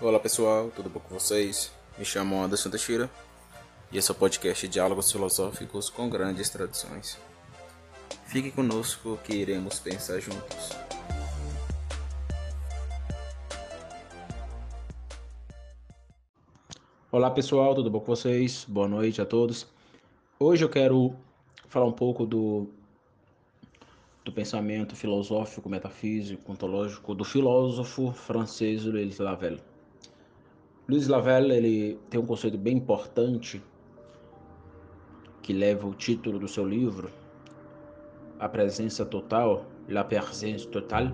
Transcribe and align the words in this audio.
Olá 0.00 0.20
pessoal, 0.20 0.70
tudo 0.76 0.88
bom 0.88 1.00
com 1.00 1.18
vocês? 1.18 1.72
Me 1.98 2.04
chamo 2.04 2.40
Anderson 2.40 2.70
Teixeira 2.70 3.10
e 3.90 3.98
esse 3.98 4.08
é 4.08 4.14
o 4.14 4.16
podcast 4.16 4.68
Diálogos 4.68 5.10
Filosóficos 5.10 5.90
com 5.90 6.08
Grandes 6.08 6.48
Tradições. 6.48 7.18
Fique 8.26 8.52
conosco 8.52 9.18
que 9.24 9.34
iremos 9.34 9.80
pensar 9.80 10.20
juntos. 10.20 10.70
Olá 17.10 17.28
pessoal, 17.32 17.74
tudo 17.74 17.90
bom 17.90 17.98
com 17.98 18.14
vocês? 18.14 18.64
Boa 18.68 18.86
noite 18.86 19.20
a 19.20 19.26
todos. 19.26 19.66
Hoje 20.38 20.64
eu 20.64 20.68
quero 20.68 21.12
falar 21.68 21.86
um 21.86 21.92
pouco 21.92 22.24
do, 22.24 22.68
do 24.24 24.30
pensamento 24.30 24.94
filosófico, 24.94 25.68
metafísico, 25.68 26.52
ontológico 26.52 27.16
do 27.16 27.24
filósofo 27.24 28.12
francês 28.12 28.84
Louis 28.84 29.18
Lavelle. 29.18 29.60
Louis 30.90 31.06
Lavelle 31.06 31.52
ele 31.54 32.00
tem 32.08 32.18
um 32.18 32.24
conceito 32.24 32.56
bem 32.56 32.78
importante 32.78 33.62
que 35.42 35.52
leva 35.52 35.86
o 35.86 35.92
título 35.92 36.38
do 36.38 36.48
seu 36.48 36.66
livro, 36.66 37.10
A 38.40 38.48
Presença 38.48 39.04
Total, 39.04 39.66
La 39.86 40.02
Présence 40.02 40.66
Totale. 40.66 41.12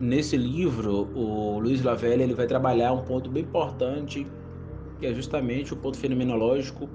Nesse 0.00 0.36
livro, 0.36 1.08
o 1.16 1.60
Louis 1.60 1.80
Lavelle 1.84 2.24
ele 2.24 2.34
vai 2.34 2.48
trabalhar 2.48 2.92
um 2.92 3.04
ponto 3.04 3.30
bem 3.30 3.44
importante 3.44 4.26
que 4.98 5.06
é 5.06 5.14
justamente 5.14 5.72
o 5.72 5.76
ponto 5.76 5.96
fenomenológico 5.96 6.90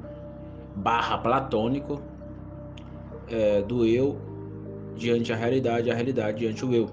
barra 0.75 1.17
platônico 1.19 2.01
é, 3.29 3.61
do 3.61 3.85
eu 3.85 4.19
diante 4.97 5.31
da 5.31 5.37
realidade, 5.37 5.89
a 5.89 5.93
realidade 5.93 6.39
diante 6.39 6.65
o 6.65 6.73
eu. 6.73 6.89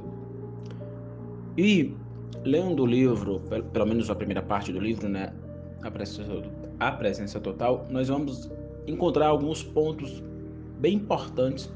E 1.59 1.97
lendo 2.45 2.83
o 2.83 2.87
livro, 2.87 3.41
pelo 3.73 3.87
menos 3.87 4.11
a 4.11 4.15
primeira 4.15 4.43
parte 4.43 4.73
do 4.73 4.81
livro, 4.81 5.09
né, 5.09 5.33
a 5.83 5.91
presença, 5.91 6.23
a 6.79 6.93
presença 6.93 7.41
total, 7.41 7.87
nós 7.91 8.09
vamos 8.09 8.51
encontrar 8.87 9.29
alguns 9.29 9.62
pontos 9.62 10.23
bem 10.79 10.95
importantes 10.95 11.73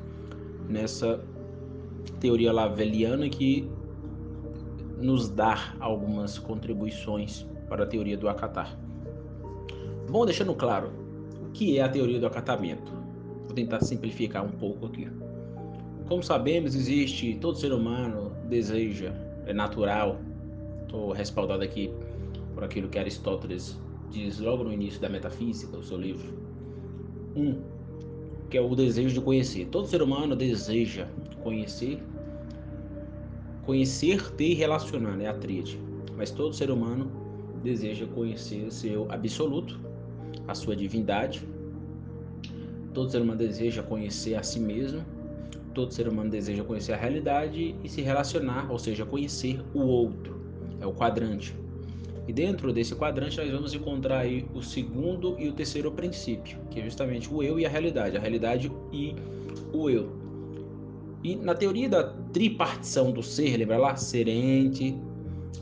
nessa 0.69 1.21
teoria 2.21 2.53
laveliana 2.53 3.29
que 3.29 3.69
nos 5.01 5.29
dá 5.29 5.75
algumas 5.79 6.39
contribuições 6.39 7.47
para 7.69 7.85
a 7.85 7.87
teoria 7.87 8.17
do 8.17 8.29
acatar. 8.29 8.77
Bom, 10.09 10.25
deixando 10.25 10.55
claro, 10.55 10.91
o 11.43 11.51
que 11.51 11.79
é 11.79 11.83
a 11.83 11.89
teoria 11.89 12.19
do 12.19 12.27
acatamento? 12.27 12.93
Vou 13.45 13.55
tentar 13.55 13.81
simplificar 13.81 14.45
um 14.45 14.53
pouco 14.53 14.87
aqui. 14.87 15.09
Como 16.09 16.23
sabemos, 16.23 16.75
existe, 16.75 17.37
todo 17.41 17.59
ser 17.59 17.73
humano 17.73 18.33
deseja, 18.49 19.13
é 19.45 19.53
natural, 19.53 20.19
estou 20.87 21.13
respaldado 21.13 21.63
aqui 21.63 21.91
por 22.55 22.65
aquilo 22.65 22.89
que 22.89 22.99
Aristóteles 22.99 23.79
diz 24.11 24.39
logo 24.39 24.65
no 24.65 24.73
início 24.73 25.01
da 25.01 25.09
Metafísica, 25.09 25.77
o 25.77 25.83
seu 25.83 25.99
livro. 25.99 26.33
Um, 27.37 27.61
que 28.49 28.57
é 28.57 28.61
o 28.61 28.75
desejo 28.75 29.15
de 29.15 29.21
conhecer. 29.21 29.67
Todo 29.67 29.87
ser 29.87 30.01
humano 30.01 30.35
deseja 30.35 31.07
conhecer, 31.43 32.03
conhecer, 33.65 34.31
ter 34.33 34.53
e 34.53 34.55
relacionar, 34.55 35.17
né? 35.17 35.29
A 35.29 35.35
tríade. 35.35 35.79
Mas 36.17 36.31
todo 36.31 36.55
ser 36.55 36.71
humano 36.71 37.11
deseja 37.63 38.07
conhecer 38.07 38.71
seu 38.71 39.11
absoluto, 39.11 39.79
a 40.47 40.55
sua 40.55 40.77
divindade. 40.77 41.47
Todo 42.95 43.11
ser 43.11 43.21
humano 43.21 43.39
deseja 43.39 43.83
conhecer 43.83 44.37
a 44.37 44.43
si 44.43 44.61
mesmo. 44.61 45.05
Todo 45.75 45.93
ser 45.93 46.09
humano 46.09 46.31
deseja 46.31 46.65
conhecer 46.65 46.95
a 46.95 46.97
realidade 46.97 47.75
e 47.85 47.89
se 47.89 48.01
relacionar, 48.01 48.71
ou 48.71 48.79
seja, 48.79 49.05
conhecer 49.05 49.63
o 49.75 49.81
outro. 49.81 50.36
É 50.81 50.87
o 50.87 50.93
quadrante. 50.93 51.55
E 52.29 52.33
dentro 52.33 52.73
desse 52.73 52.95
quadrante 52.95 53.37
nós 53.39 53.51
vamos 53.51 53.73
encontrar 53.73 54.21
aí 54.21 54.47
o 54.53 54.63
segundo 54.63 55.37
e 55.39 55.49
o 55.49 55.53
terceiro 55.53 55.93
princípio, 55.93 56.59
que 56.71 56.81
é 56.81 56.85
justamente 56.85 57.33
o 57.33 57.43
eu 57.43 57.59
e 57.59 57.65
a 57.65 57.69
realidade, 57.69 58.17
a 58.17 58.21
realidade 58.21 58.71
e 58.93 59.15
o 59.73 59.89
eu. 59.89 60.11
E 61.23 61.37
na 61.37 61.55
teoria 61.55 61.89
da 61.89 62.05
tripartição 62.33 63.13
do 63.13 63.23
ser, 63.23 63.57
lembra 63.57 63.79
lá? 63.79 63.97
Ser 63.97 64.29
ente, 64.29 64.97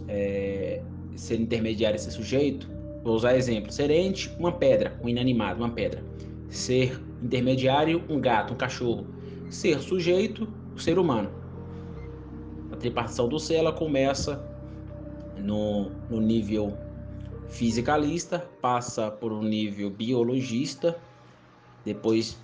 é, 0.09 0.83
ser 1.15 1.39
intermediário, 1.39 1.99
ser 1.99 2.11
sujeito, 2.11 2.75
Vou 3.05 3.15
usar 3.15 3.37
exemplo. 3.37 3.71
Ser 3.71 3.91
ente, 3.91 4.35
uma 4.39 4.51
pedra, 4.51 4.99
um 5.03 5.09
inanimado, 5.09 5.61
uma 5.61 5.69
pedra. 5.69 6.03
Ser 6.49 6.99
intermediário, 7.23 8.03
um 8.09 8.19
gato, 8.19 8.55
um 8.55 8.57
cachorro. 8.57 9.07
Ser 9.51 9.79
sujeito, 9.81 10.49
o 10.75 10.81
ser 10.81 10.99
humano. 10.99 11.31
A 12.73 12.77
tripartição 12.77 13.29
do 13.29 13.39
ser 13.39 13.57
ela 13.57 13.73
começa 13.73 14.43
no, 15.37 15.91
no 16.11 16.21
nível 16.21 16.77
fisicalista, 17.49 18.39
passa 18.61 19.11
por 19.11 19.33
um 19.33 19.43
nível 19.43 19.91
biologista, 19.91 20.99
depois 21.85 22.39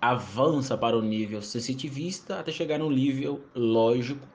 avança 0.00 0.76
para 0.76 0.96
o 0.96 1.02
nível 1.02 1.40
sensitivista 1.40 2.40
até 2.40 2.50
chegar 2.50 2.78
no 2.78 2.90
nível 2.90 3.40
lógico, 3.54 4.26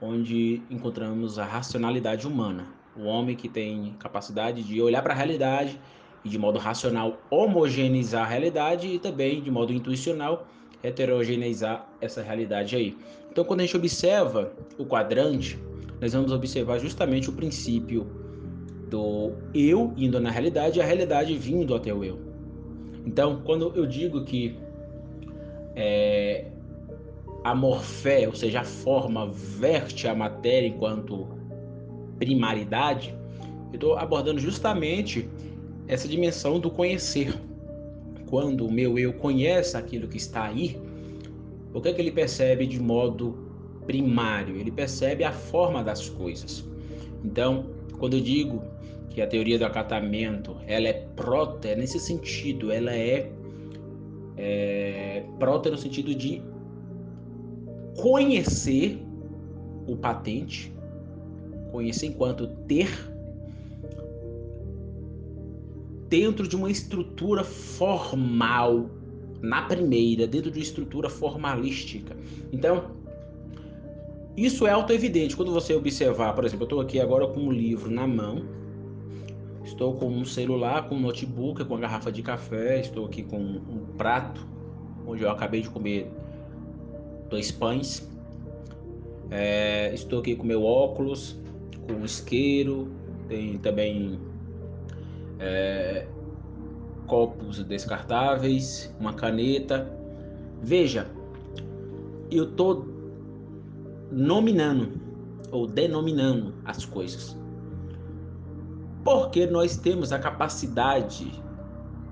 onde 0.00 0.62
encontramos 0.70 1.38
a 1.38 1.44
racionalidade 1.44 2.26
humana 2.26 2.78
o 2.98 3.04
homem 3.04 3.36
que 3.36 3.48
tem 3.48 3.94
capacidade 3.98 4.62
de 4.62 4.82
olhar 4.82 5.02
para 5.02 5.14
a 5.14 5.16
realidade 5.16 5.80
e 6.24 6.28
de 6.28 6.38
modo 6.38 6.58
racional 6.58 7.18
homogeneizar 7.30 8.24
a 8.24 8.28
realidade 8.28 8.88
e 8.88 8.98
também 8.98 9.40
de 9.40 9.50
modo 9.50 9.72
intuicional 9.72 10.46
heterogeneizar 10.82 11.88
essa 12.00 12.22
realidade 12.22 12.74
aí. 12.74 12.96
Então, 13.30 13.44
quando 13.44 13.60
a 13.60 13.62
gente 13.64 13.76
observa 13.76 14.52
o 14.76 14.84
quadrante, 14.84 15.58
nós 16.00 16.12
vamos 16.12 16.32
observar 16.32 16.78
justamente 16.78 17.28
o 17.28 17.32
princípio 17.32 18.06
do 18.88 19.32
eu 19.52 19.92
indo 19.96 20.20
na 20.20 20.30
realidade 20.30 20.78
e 20.78 20.82
a 20.82 20.84
realidade 20.84 21.36
vindo 21.36 21.74
até 21.74 21.92
o 21.92 22.04
eu. 22.04 22.18
Então, 23.04 23.42
quando 23.44 23.72
eu 23.74 23.86
digo 23.86 24.24
que 24.24 24.56
é, 25.74 26.46
a 27.44 27.54
morfé, 27.54 28.26
ou 28.26 28.34
seja, 28.34 28.60
a 28.60 28.64
forma, 28.64 29.30
verte 29.30 30.06
a 30.06 30.14
matéria 30.14 30.66
enquanto 30.66 31.28
primaridade, 32.18 33.14
eu 33.70 33.74
estou 33.74 33.96
abordando 33.96 34.40
justamente 34.40 35.28
essa 35.86 36.08
dimensão 36.08 36.58
do 36.58 36.70
conhecer. 36.70 37.34
Quando 38.28 38.66
o 38.66 38.70
meu 38.70 38.98
eu 38.98 39.14
conhece 39.14 39.76
aquilo 39.76 40.06
que 40.06 40.18
está 40.18 40.44
aí, 40.44 40.78
o 41.72 41.80
que 41.80 41.88
é 41.88 41.92
que 41.92 42.00
ele 42.00 42.10
percebe 42.10 42.66
de 42.66 42.80
modo 42.80 43.47
primário? 43.88 44.54
Ele 44.54 44.70
percebe 44.70 45.24
a 45.24 45.32
forma 45.32 45.82
das 45.82 46.10
coisas. 46.10 46.62
Então, 47.24 47.64
quando 47.98 48.14
eu 48.18 48.20
digo 48.20 48.62
que 49.08 49.22
a 49.22 49.26
teoria 49.26 49.58
do 49.58 49.64
acatamento 49.64 50.54
ela 50.66 50.86
é 50.88 50.92
próter 51.16 51.76
nesse 51.76 51.98
sentido, 51.98 52.70
ela 52.70 52.94
é, 52.94 53.32
é 54.36 55.24
próter 55.38 55.72
no 55.72 55.78
sentido 55.78 56.14
de 56.14 56.42
conhecer 57.96 59.02
o 59.86 59.96
patente, 59.96 60.70
conhecer 61.72 62.08
enquanto 62.08 62.46
ter 62.68 62.90
dentro 66.10 66.46
de 66.46 66.54
uma 66.54 66.70
estrutura 66.70 67.42
formal, 67.42 68.90
na 69.40 69.62
primeira, 69.62 70.26
dentro 70.26 70.50
de 70.50 70.58
uma 70.58 70.62
estrutura 70.62 71.08
formalística. 71.08 72.16
Então, 72.52 72.97
isso 74.44 74.66
é 74.66 74.70
auto-evidente. 74.70 75.36
Quando 75.36 75.52
você 75.52 75.74
observar, 75.74 76.32
por 76.34 76.44
exemplo, 76.44 76.62
eu 76.62 76.66
estou 76.66 76.80
aqui 76.80 77.00
agora 77.00 77.26
com 77.26 77.40
um 77.40 77.52
livro 77.52 77.90
na 77.90 78.06
mão, 78.06 78.44
estou 79.64 79.94
com 79.94 80.08
um 80.08 80.24
celular, 80.24 80.88
com 80.88 80.94
um 80.94 81.00
notebook, 81.00 81.64
com 81.64 81.74
uma 81.74 81.80
garrafa 81.80 82.12
de 82.12 82.22
café, 82.22 82.80
estou 82.80 83.06
aqui 83.06 83.22
com 83.22 83.38
um 83.38 83.86
prato, 83.96 84.46
onde 85.06 85.22
eu 85.22 85.30
acabei 85.30 85.62
de 85.62 85.70
comer 85.70 86.10
dois 87.28 87.50
pães. 87.50 88.08
É, 89.30 89.92
estou 89.92 90.20
aqui 90.20 90.36
com 90.36 90.46
meu 90.46 90.62
óculos, 90.62 91.38
com 91.86 92.04
isqueiro, 92.04 92.88
tem 93.28 93.58
também 93.58 94.18
é, 95.38 96.06
copos 97.06 97.62
descartáveis, 97.64 98.94
uma 99.00 99.12
caneta. 99.12 99.90
Veja, 100.62 101.10
eu 102.30 102.44
estou 102.44 102.97
nominando 104.10 105.00
ou 105.50 105.66
denominando 105.66 106.54
as 106.64 106.84
coisas. 106.84 107.36
Porque 109.04 109.46
nós 109.46 109.76
temos 109.76 110.12
a 110.12 110.18
capacidade, 110.18 111.30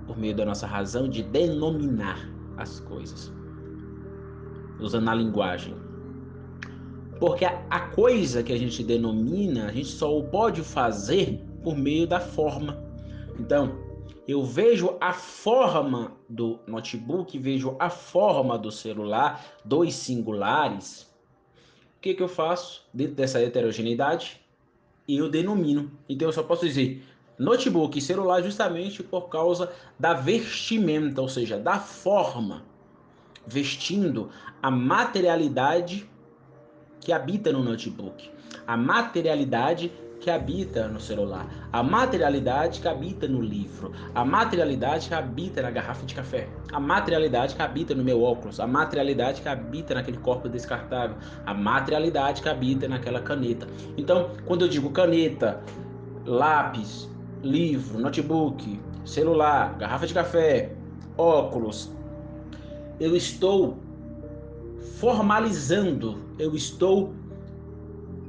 por 0.07 0.17
meio 0.17 0.35
da 0.35 0.45
nossa 0.45 0.67
razão, 0.67 1.09
de 1.09 1.23
denominar 1.23 2.31
as 2.57 2.81
coisas, 2.81 3.33
usando 4.81 5.09
a 5.09 5.15
linguagem. 5.15 5.75
Porque 7.19 7.45
a, 7.45 7.63
a 7.71 7.81
coisa 7.81 8.43
que 8.43 8.53
a 8.53 8.59
gente 8.59 8.83
denomina, 8.83 9.67
a 9.67 9.73
gente 9.73 9.89
só 9.89 10.21
pode 10.23 10.63
fazer 10.63 11.43
por 11.63 11.77
meio 11.77 12.07
da 12.07 12.21
forma. 12.21 12.83
Então, 13.39 13.87
eu 14.27 14.43
vejo 14.43 14.97
a 15.01 15.13
forma 15.13 16.13
do 16.29 16.59
notebook, 16.67 17.39
vejo 17.39 17.77
a 17.79 17.89
forma 17.89 18.59
do 18.59 18.73
celular, 18.73 19.45
dois 19.65 19.95
singulares. 19.95 21.06
Que, 22.07 22.15
que 22.15 22.23
eu 22.23 22.29
faço 22.29 22.85
dentro 22.95 23.17
dessa 23.17 23.41
heterogeneidade? 23.41 24.41
eu 25.09 25.29
denomino. 25.29 25.91
Então 26.09 26.29
eu 26.29 26.33
só 26.33 26.41
posso 26.41 26.65
dizer 26.65 27.05
notebook 27.37 27.99
e 27.99 28.01
celular 28.01 28.41
justamente 28.45 29.03
por 29.03 29.29
causa 29.29 29.73
da 29.99 30.15
vestimenta, 30.15 31.21
ou 31.21 31.29
seja, 31.29 31.59
da 31.59 31.81
forma, 31.81 32.65
vestindo 33.45 34.31
a 34.63 34.71
materialidade 34.71 36.09
que 37.01 37.13
habita 37.13 37.51
no 37.51 37.65
notebook, 37.65 38.31
a 38.65 38.77
materialidade 38.77 39.91
que 40.21 40.31
habita 40.31 40.89
no 40.89 40.99
celular, 40.99 41.47
a 41.73 41.83
materialidade 41.83 42.81
que 42.81 42.89
habita 42.89 43.29
no 43.29 43.41
livro, 43.41 43.93
a 44.15 44.25
materialidade 44.25 45.09
que 45.09 45.15
habita 45.15 45.63
na 45.63 45.71
garrafa 45.71 46.05
de 46.07 46.15
café, 46.15 46.49
a 46.73 46.81
materialidade 46.81 47.55
que 47.55 47.63
habita 47.63 47.95
no 47.95 48.03
meu 48.03 48.23
óculos, 48.23 48.59
a 48.59 48.67
materialidade 48.67 49.43
que 49.43 49.49
habita 49.49 49.95
naquele 49.95 50.19
corpo 50.19 50.49
descartável, 50.49 51.17
a 51.45 51.55
materialidade 51.55 52.43
que 52.43 52.49
habita 52.49 52.89
naquela 52.89 53.21
caneta. 53.21 53.67
Então, 53.97 54.31
quando 54.47 54.65
eu 54.65 54.69
digo 54.69 54.91
caneta, 54.91 55.63
lápis, 56.25 57.09
livro, 57.43 57.99
notebook, 57.99 58.81
celular, 59.05 59.77
garrafa 59.79 60.07
de 60.07 60.15
café, 60.15 60.73
óculos, 61.17 61.93
eu 62.99 63.15
estou 63.15 63.79
formalizando, 64.99 66.19
eu 66.39 66.55
estou 66.55 67.13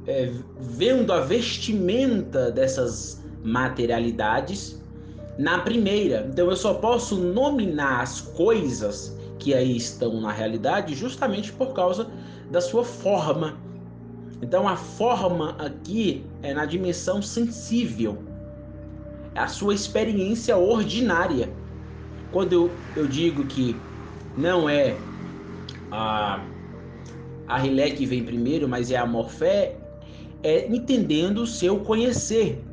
é, 0.08 0.32
vendo 0.58 1.12
a 1.12 1.20
vestimenta 1.20 2.50
dessas 2.50 3.22
materialidades 3.44 4.82
na 5.38 5.60
primeira. 5.60 6.26
Então 6.32 6.48
eu 6.50 6.56
só 6.56 6.74
posso 6.74 7.16
nominar 7.16 8.00
as 8.00 8.20
coisas 8.20 9.16
que 9.38 9.54
aí 9.54 9.76
estão 9.76 10.20
na 10.20 10.32
realidade 10.32 10.94
justamente 10.94 11.52
por 11.52 11.74
causa 11.74 12.10
da 12.50 12.60
sua 12.60 12.84
forma. 12.84 13.58
Então 14.40 14.66
a 14.66 14.76
forma 14.76 15.50
aqui 15.58 16.24
é 16.42 16.54
na 16.54 16.64
dimensão 16.64 17.20
sensível, 17.20 18.18
é 19.34 19.40
a 19.40 19.46
sua 19.48 19.74
experiência 19.74 20.56
ordinária. 20.56 21.52
Quando 22.32 22.52
eu, 22.52 22.70
eu 22.96 23.06
digo 23.06 23.44
que 23.46 23.76
não 24.36 24.68
é 24.68 24.96
a, 25.90 26.44
a 27.46 27.58
rilé 27.58 27.90
que 27.90 28.06
vem 28.06 28.24
primeiro, 28.24 28.68
mas 28.68 28.90
é 28.90 28.96
a 28.96 29.06
morfé, 29.06 29.77
é 30.42 30.66
entendendo 30.68 31.42
o 31.42 31.46
seu 31.46 31.80
conhecer. 31.80 32.64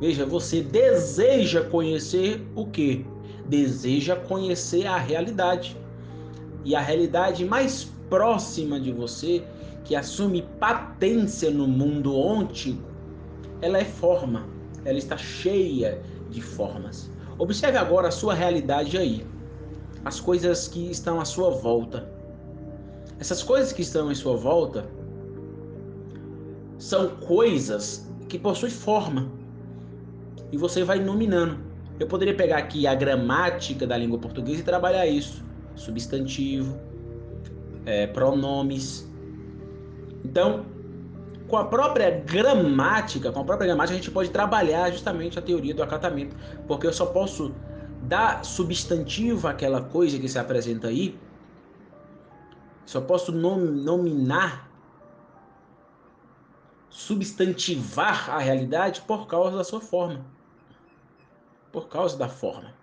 Veja, 0.00 0.24
você 0.24 0.62
deseja 0.62 1.62
conhecer 1.62 2.46
o 2.54 2.66
que? 2.66 3.04
Deseja 3.48 4.14
conhecer 4.14 4.86
a 4.86 4.96
realidade. 4.96 5.76
E 6.64 6.76
a 6.76 6.80
realidade 6.80 7.44
mais 7.44 7.90
próxima 8.08 8.78
de 8.78 8.92
você, 8.92 9.42
que 9.84 9.96
assume 9.96 10.42
patência 10.60 11.50
no 11.50 11.66
mundo 11.66 12.14
ontico, 12.14 12.82
ela 13.60 13.78
é 13.78 13.84
forma. 13.84 14.46
Ela 14.84 14.98
está 14.98 15.16
cheia 15.16 16.00
de 16.30 16.40
formas. 16.40 17.10
Observe 17.38 17.78
agora 17.78 18.08
a 18.08 18.12
sua 18.12 18.34
realidade 18.34 18.96
aí. 18.96 19.26
As 20.04 20.20
coisas 20.20 20.68
que 20.68 20.90
estão 20.90 21.20
à 21.20 21.24
sua 21.24 21.50
volta. 21.50 22.08
Essas 23.18 23.42
coisas 23.42 23.72
que 23.72 23.82
estão 23.82 24.12
em 24.12 24.14
sua 24.14 24.36
volta 24.36 24.86
são 26.78 27.08
coisas 27.16 28.08
que 28.28 28.38
possuem 28.38 28.70
forma. 28.70 29.30
E 30.50 30.56
você 30.56 30.84
vai 30.84 30.98
nominando. 30.98 31.58
Eu 31.98 32.06
poderia 32.06 32.34
pegar 32.34 32.58
aqui 32.58 32.86
a 32.86 32.94
gramática 32.94 33.86
da 33.86 33.96
língua 33.96 34.18
portuguesa 34.18 34.60
e 34.60 34.62
trabalhar 34.62 35.06
isso. 35.06 35.44
Substantivo, 35.74 36.78
é, 37.84 38.06
pronomes. 38.06 39.10
Então, 40.24 40.64
com 41.48 41.56
a 41.56 41.64
própria 41.64 42.10
gramática, 42.10 43.32
com 43.32 43.40
a 43.40 43.44
própria 43.44 43.66
gramática, 43.66 43.94
a 43.94 43.96
gente 43.96 44.10
pode 44.10 44.30
trabalhar 44.30 44.90
justamente 44.90 45.38
a 45.38 45.42
teoria 45.42 45.74
do 45.74 45.82
acatamento. 45.82 46.36
Porque 46.66 46.86
eu 46.86 46.92
só 46.92 47.06
posso 47.06 47.52
dar 48.02 48.44
substantivo 48.44 49.48
àquela 49.48 49.82
coisa 49.82 50.18
que 50.18 50.28
se 50.28 50.38
apresenta 50.38 50.88
aí, 50.88 51.18
só 52.86 53.00
posso 53.00 53.32
nominar 53.32 54.67
substantivar 56.90 58.30
a 58.30 58.38
realidade 58.38 59.02
por 59.02 59.26
causa 59.26 59.56
da 59.56 59.64
sua 59.64 59.80
forma. 59.80 60.24
Por 61.72 61.88
causa 61.88 62.16
da 62.16 62.28
forma. 62.28 62.74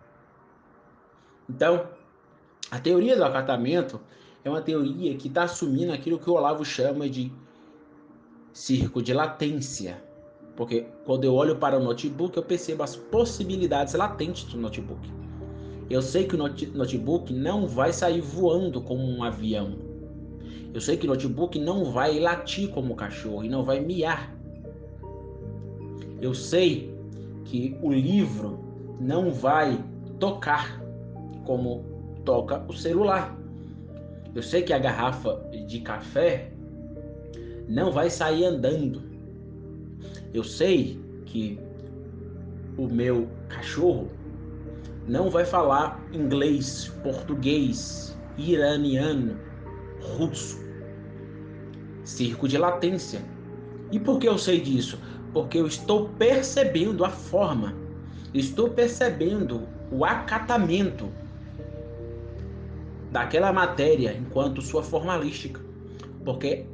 Então, 1.49 1.87
a 2.71 2.79
teoria 2.79 3.15
do 3.15 3.23
acatamento 3.23 3.99
é 4.43 4.49
uma 4.49 4.61
teoria 4.61 5.15
que 5.15 5.27
está 5.27 5.43
assumindo 5.43 5.91
aquilo 5.91 6.19
que 6.19 6.29
o 6.29 6.33
Olavo 6.33 6.63
chama 6.63 7.09
de 7.09 7.31
circo 8.53 9.01
de 9.01 9.13
latência. 9.13 10.03
Porque 10.55 10.87
quando 11.03 11.25
eu 11.25 11.33
olho 11.33 11.57
para 11.57 11.77
o 11.77 11.83
notebook, 11.83 12.37
eu 12.37 12.43
percebo 12.43 12.83
as 12.83 12.95
possibilidades 12.95 13.93
latentes 13.93 14.45
do 14.45 14.57
notebook. 14.57 15.11
Eu 15.89 16.01
sei 16.01 16.25
que 16.25 16.35
o 16.35 16.37
notebook 16.37 17.31
não 17.33 17.67
vai 17.67 17.93
sair 17.93 18.21
voando 18.21 18.81
como 18.81 19.03
um 19.03 19.23
avião. 19.23 19.77
Eu 20.75 20.81
sei 20.81 20.97
que 20.97 21.05
o 21.05 21.09
notebook 21.09 21.57
não 21.57 21.85
vai 21.85 22.19
latir 22.19 22.69
como 22.69 22.95
cachorro 22.95 23.45
e 23.45 23.47
não 23.47 23.63
vai 23.63 23.79
miar. 23.79 24.35
Eu 26.21 26.33
sei 26.33 26.93
que 27.45 27.77
o 27.81 27.93
livro 27.93 28.59
não 28.99 29.31
vai 29.31 29.81
tocar 30.19 30.83
como 31.45 31.85
toca 32.25 32.61
o 32.67 32.73
celular. 32.73 33.39
Eu 34.35 34.43
sei 34.43 34.63
que 34.63 34.73
a 34.73 34.77
garrafa 34.77 35.39
de 35.65 35.79
café 35.79 36.51
não 37.69 37.93
vai 37.93 38.09
sair 38.09 38.43
andando. 38.43 39.01
Eu 40.33 40.43
sei 40.43 40.99
que 41.25 41.57
o 42.77 42.85
meu 42.85 43.29
cachorro 43.47 44.09
não 45.07 45.29
vai 45.29 45.45
falar 45.45 46.05
inglês, 46.11 46.91
português, 47.01 48.17
iraniano, 48.37 49.39
russo 50.01 50.64
circo 52.05 52.47
de 52.47 52.57
latência. 52.57 53.21
E 53.91 53.99
por 53.99 54.19
que 54.19 54.27
eu 54.27 54.37
sei 54.37 54.61
disso? 54.61 54.97
Porque 55.33 55.57
eu 55.57 55.67
estou 55.67 56.09
percebendo 56.09 57.03
a 57.03 57.09
forma, 57.09 57.73
estou 58.33 58.69
percebendo 58.69 59.67
o 59.91 60.05
acatamento 60.05 61.09
daquela 63.11 63.51
matéria 63.51 64.13
enquanto 64.13 64.61
sua 64.61 64.83
formalística. 64.83 65.59
Porque 66.23 66.65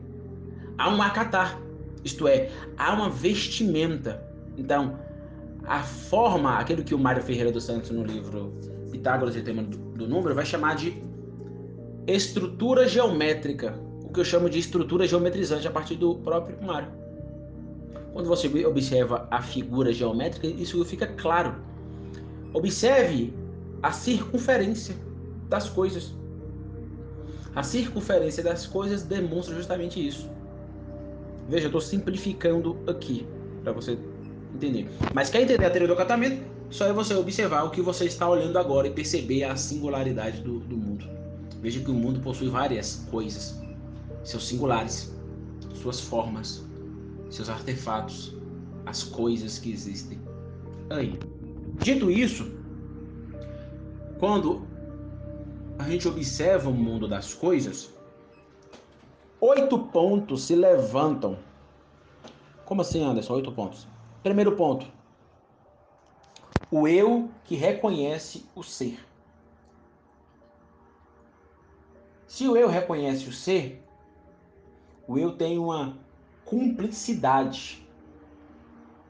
há 0.78 0.90
um 0.90 1.02
acatar, 1.02 1.60
isto 2.04 2.28
é, 2.28 2.50
há 2.78 2.94
uma 2.94 3.10
vestimenta. 3.10 4.24
Então, 4.58 5.00
a 5.66 5.82
forma, 5.82 6.58
aquilo 6.58 6.84
que 6.84 6.94
o 6.94 7.00
Mário 7.00 7.24
Ferreira 7.24 7.52
dos 7.52 7.64
Santos 7.64 7.90
no 7.90 8.04
livro 8.04 8.54
Pitágoras 8.92 9.36
e 9.36 9.42
Tema 9.42 9.64
do 9.64 10.08
Número 10.08 10.36
vai 10.36 10.46
chamar 10.46 10.76
de 10.76 11.02
estrutura 12.08 12.88
geométrica 12.88 13.91
o 14.12 14.14
que 14.14 14.20
eu 14.20 14.26
chamo 14.26 14.50
de 14.50 14.60
estrutura 14.60 15.08
geometrizante 15.08 15.66
a 15.66 15.72
partir 15.72 15.96
do 15.96 16.16
próprio 16.16 16.62
Mário. 16.62 16.90
Quando 18.12 18.28
você 18.28 18.46
observa 18.66 19.26
a 19.32 19.42
figura 19.42 19.94
geométrica, 19.94 20.48
isso 20.48 20.84
fica 20.84 21.08
claro. 21.08 21.56
Observe 22.54 23.34
a 23.82 23.94
circunferência 23.94 24.98
das 25.48 25.70
coisas. 25.70 26.14
A 27.56 27.64
circunferência 27.64 28.44
das 28.44 28.68
coisas 28.68 29.04
demonstra 29.04 29.56
justamente 29.56 30.06
isso. 30.06 30.30
Veja, 31.48 31.66
eu 31.66 31.70
estou 31.70 31.80
simplificando 31.80 32.78
aqui 32.88 33.26
para 33.64 33.72
você 33.72 33.98
entender. 34.54 34.90
Mas 35.14 35.30
quer 35.30 35.42
entender 35.42 35.64
a 35.64 35.70
teoria 35.70 35.88
do 35.88 35.94
acatamento? 35.94 36.44
Só 36.70 36.86
é 36.86 36.92
você 36.92 37.14
observar 37.16 37.64
o 37.64 37.70
que 37.70 37.82
você 37.82 38.06
está 38.06 38.28
olhando 38.28 38.60
agora 38.60 38.88
e 38.88 38.92
perceber 38.92 39.46
a 39.46 39.56
singularidade 39.56 40.42
do, 40.42 40.60
do 40.60 40.76
mundo. 40.76 41.10
Veja 41.62 41.80
que 41.80 41.90
o 41.90 41.94
mundo 41.94 42.20
possui 42.20 42.50
várias 42.50 43.08
coisas 43.10 43.61
seus 44.24 44.48
singulares, 44.48 45.16
suas 45.74 46.00
formas, 46.00 46.66
seus 47.30 47.50
artefatos, 47.50 48.36
as 48.86 49.04
coisas 49.04 49.58
que 49.58 49.72
existem. 49.72 50.20
Aí, 50.90 51.20
dito 51.80 52.12
isso, 52.12 52.52
quando 54.20 54.68
a 55.80 55.90
gente 55.90 56.08
observa 56.08 56.70
o 56.70 56.74
mundo 56.74 57.08
das 57.08 57.34
coisas, 57.34 57.92
oito 59.40 59.80
pontos 59.80 60.44
se 60.44 60.56
levantam. 60.56 61.38
Como 62.66 62.82
assim, 62.82 63.04
Anderson? 63.04 63.34
Oito 63.34 63.52
pontos. 63.52 63.88
Primeiro 64.22 64.56
ponto: 64.56 64.86
o 66.70 66.88
eu 66.88 67.30
que 67.44 67.56
reconhece 67.56 68.46
o 68.56 68.64
ser. 68.64 69.00
Se 72.28 72.48
o 72.48 72.56
eu 72.56 72.70
reconhece 72.70 73.28
o 73.28 73.34
ser, 73.34 73.84
o 75.08 75.18
eu 75.18 75.34
tem 75.34 75.58
uma 75.58 75.98
cumplicidade. 76.46 77.86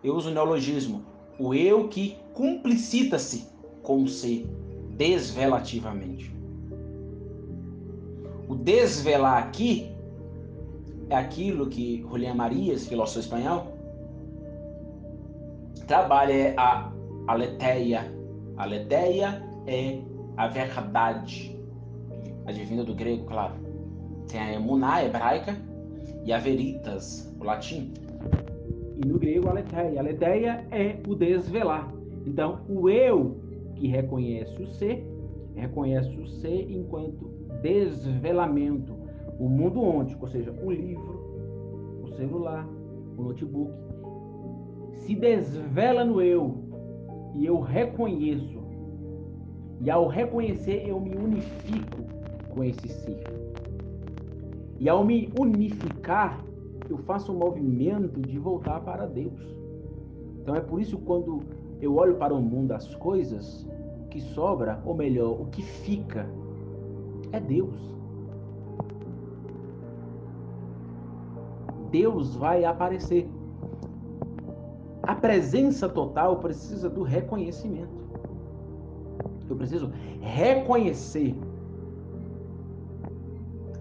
Eu 0.04 0.16
uso 0.16 0.30
o 0.30 0.34
neologismo. 0.34 1.04
O 1.38 1.54
eu 1.54 1.88
que 1.88 2.18
cumplicita-se 2.34 3.48
com 3.82 4.04
o 4.04 4.08
ser 4.08 4.46
desvelativamente. 4.92 6.34
O 8.48 8.56
desvelar 8.56 9.42
aqui 9.44 9.92
é 11.10 11.16
aquilo 11.16 11.68
que 11.68 12.06
Julián 12.08 12.36
Marias, 12.36 12.88
filósofo 12.88 13.20
espanhol, 13.20 13.68
trabalha 15.88 16.34
é 16.34 16.56
a 16.58 16.92
aletheia. 17.28 18.14
Aletheia 18.58 19.42
é 19.66 20.02
a 20.38 20.48
verdade, 20.48 21.58
advinda 22.46 22.84
do 22.84 22.94
grego, 22.94 23.26
claro. 23.26 23.56
Tem 24.28 24.40
a 24.40 24.54
emuná 24.54 25.04
hebraica 25.04 25.71
e 26.26 26.32
a 26.32 26.38
veritas, 26.38 27.34
o 27.40 27.44
latim. 27.44 27.94
E 28.98 29.08
no 29.08 29.18
grego, 29.18 29.50
aletheia. 29.50 30.00
Aletheia 30.00 30.66
é 30.72 30.98
o 31.08 31.16
desvelar. 31.16 31.92
Então, 32.26 32.62
o 32.70 32.90
eu 32.90 33.38
que 33.76 33.88
reconhece 33.88 34.62
o 34.62 34.68
ser, 34.68 35.04
reconhece 35.56 36.16
o 36.20 36.28
ser 36.28 36.72
enquanto 36.72 37.30
desvelamento. 37.62 38.94
O 39.40 39.50
mundo 39.50 39.82
onde, 39.82 40.16
ou 40.20 40.28
seja, 40.28 40.52
o 40.52 40.72
livro, 40.72 42.00
o 42.04 42.08
celular, 42.10 42.68
o 43.18 43.24
notebook, 43.24 43.72
se 44.94 45.16
desvela 45.16 46.06
no 46.06 46.22
eu 46.22 46.58
e 47.36 47.46
eu 47.46 47.60
reconheço. 47.60 48.62
E 49.80 49.90
ao 49.90 50.08
reconhecer, 50.08 50.88
eu 50.88 51.00
me 51.00 51.16
unifico 51.16 52.04
com 52.50 52.64
esse 52.64 52.88
ser. 52.88 53.24
E 54.82 54.90
ao 54.90 55.06
me 55.06 55.32
unificar, 55.40 56.44
eu 56.90 56.98
faço 56.98 57.32
um 57.32 57.38
movimento 57.38 58.20
de 58.20 58.40
voltar 58.40 58.80
para 58.82 59.06
Deus. 59.06 59.40
Então 60.42 60.56
é 60.56 60.60
por 60.60 60.82
isso 60.82 60.98
quando 60.98 61.44
eu 61.80 61.96
olho 61.98 62.16
para 62.16 62.34
o 62.34 62.42
mundo 62.42 62.70
das 62.70 62.96
coisas, 62.96 63.70
que 64.10 64.20
sobra, 64.20 64.82
ou 64.84 64.96
melhor, 64.96 65.40
o 65.40 65.46
que 65.52 65.62
fica, 65.62 66.28
é 67.32 67.40
Deus. 67.40 67.78
Deus 71.92 72.36
vai 72.36 72.66
aparecer. 72.66 73.30
A 75.04 75.14
presença 75.14 75.88
total 75.88 76.40
precisa 76.40 76.90
do 76.90 77.04
reconhecimento. 77.04 78.02
Eu 79.48 79.56
preciso 79.56 79.92
reconhecer 80.22 81.36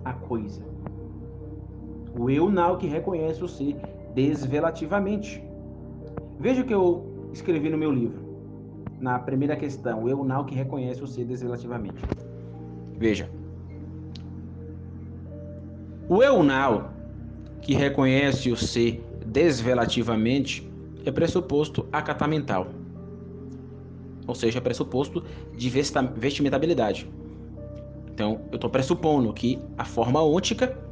a 0.04 0.12
coisa. 0.12 0.69
O 2.20 2.28
eu 2.28 2.50
não 2.50 2.76
que 2.76 2.86
reconhece 2.86 3.42
o 3.42 3.48
ser 3.48 3.76
desvelativamente. 4.14 5.42
Veja 6.38 6.60
o 6.60 6.66
que 6.66 6.74
eu 6.74 7.30
escrevi 7.32 7.70
no 7.70 7.78
meu 7.78 7.90
livro. 7.90 8.20
Na 9.00 9.18
primeira 9.18 9.56
questão, 9.56 10.04
o 10.04 10.08
eu 10.08 10.22
não 10.22 10.44
que 10.44 10.54
reconhece 10.54 11.02
o 11.02 11.06
ser 11.06 11.24
desvelativamente. 11.24 12.04
Veja. 12.98 13.30
O 16.10 16.22
eu 16.22 16.42
não 16.42 16.90
que 17.62 17.72
reconhece 17.72 18.50
o 18.50 18.56
ser 18.56 19.02
desvelativamente 19.24 20.70
é 21.06 21.10
pressuposto 21.10 21.86
acatamental. 21.90 22.66
Ou 24.26 24.34
seja, 24.34 24.58
é 24.58 24.60
pressuposto 24.60 25.24
de 25.56 25.70
vestimentabilidade. 25.70 27.10
Então, 28.12 28.42
eu 28.52 28.56
estou 28.56 28.68
pressupondo 28.68 29.32
que 29.32 29.58
a 29.78 29.86
forma 29.86 30.20
ôntica 30.20 30.89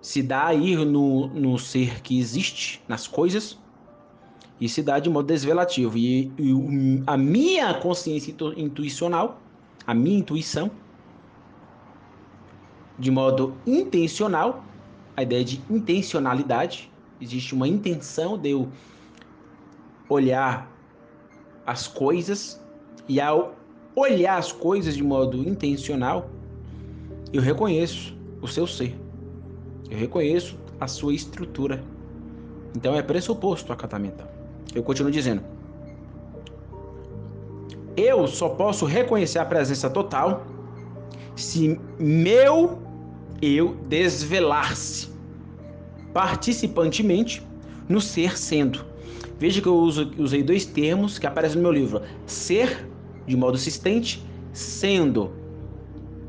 se 0.00 0.22
dá 0.22 0.46
aí 0.46 0.76
no, 0.76 1.26
no 1.28 1.58
ser 1.58 2.00
que 2.00 2.18
existe, 2.18 2.82
nas 2.88 3.06
coisas, 3.06 3.58
e 4.60 4.68
se 4.68 4.82
dá 4.82 4.98
de 4.98 5.10
modo 5.10 5.26
desvelativo. 5.26 5.98
E, 5.98 6.32
e 6.38 7.02
a 7.06 7.16
minha 7.16 7.74
consciência 7.74 8.34
intuicional, 8.56 9.40
a 9.86 9.92
minha 9.94 10.18
intuição, 10.18 10.70
de 12.98 13.10
modo 13.10 13.54
intencional, 13.66 14.64
a 15.16 15.22
ideia 15.22 15.44
de 15.44 15.62
intencionalidade, 15.68 16.90
existe 17.20 17.54
uma 17.54 17.68
intenção 17.68 18.38
de 18.38 18.50
eu 18.50 18.68
olhar 20.08 20.70
as 21.66 21.86
coisas 21.88 22.60
e 23.08 23.20
ao 23.20 23.54
olhar 23.94 24.38
as 24.38 24.52
coisas 24.52 24.94
de 24.94 25.02
modo 25.02 25.38
intencional, 25.48 26.30
eu 27.32 27.42
reconheço 27.42 28.16
o 28.40 28.46
seu 28.46 28.66
ser. 28.66 29.05
Eu 29.96 30.00
reconheço 30.00 30.58
a 30.78 30.86
sua 30.86 31.14
estrutura. 31.14 31.82
Então 32.76 32.94
é 32.94 33.02
pressuposto 33.02 33.72
acatamental. 33.72 34.28
Eu 34.74 34.82
continuo 34.82 35.10
dizendo. 35.10 35.42
Eu 37.96 38.26
só 38.26 38.50
posso 38.50 38.84
reconhecer 38.84 39.38
a 39.38 39.44
presença 39.46 39.88
total 39.88 40.46
se 41.34 41.80
meu 41.98 42.78
eu 43.40 43.74
desvelar-se 43.88 45.08
participantemente 46.12 47.42
no 47.88 47.98
ser 47.98 48.36
sendo. 48.36 48.84
Veja 49.38 49.62
que 49.62 49.68
eu 49.68 49.76
uso, 49.76 50.12
usei 50.18 50.42
dois 50.42 50.66
termos 50.66 51.18
que 51.18 51.26
aparecem 51.26 51.56
no 51.56 51.62
meu 51.62 51.72
livro: 51.72 52.02
ser, 52.26 52.86
de 53.26 53.34
modo 53.34 53.56
existente, 53.56 54.22
sendo, 54.52 55.32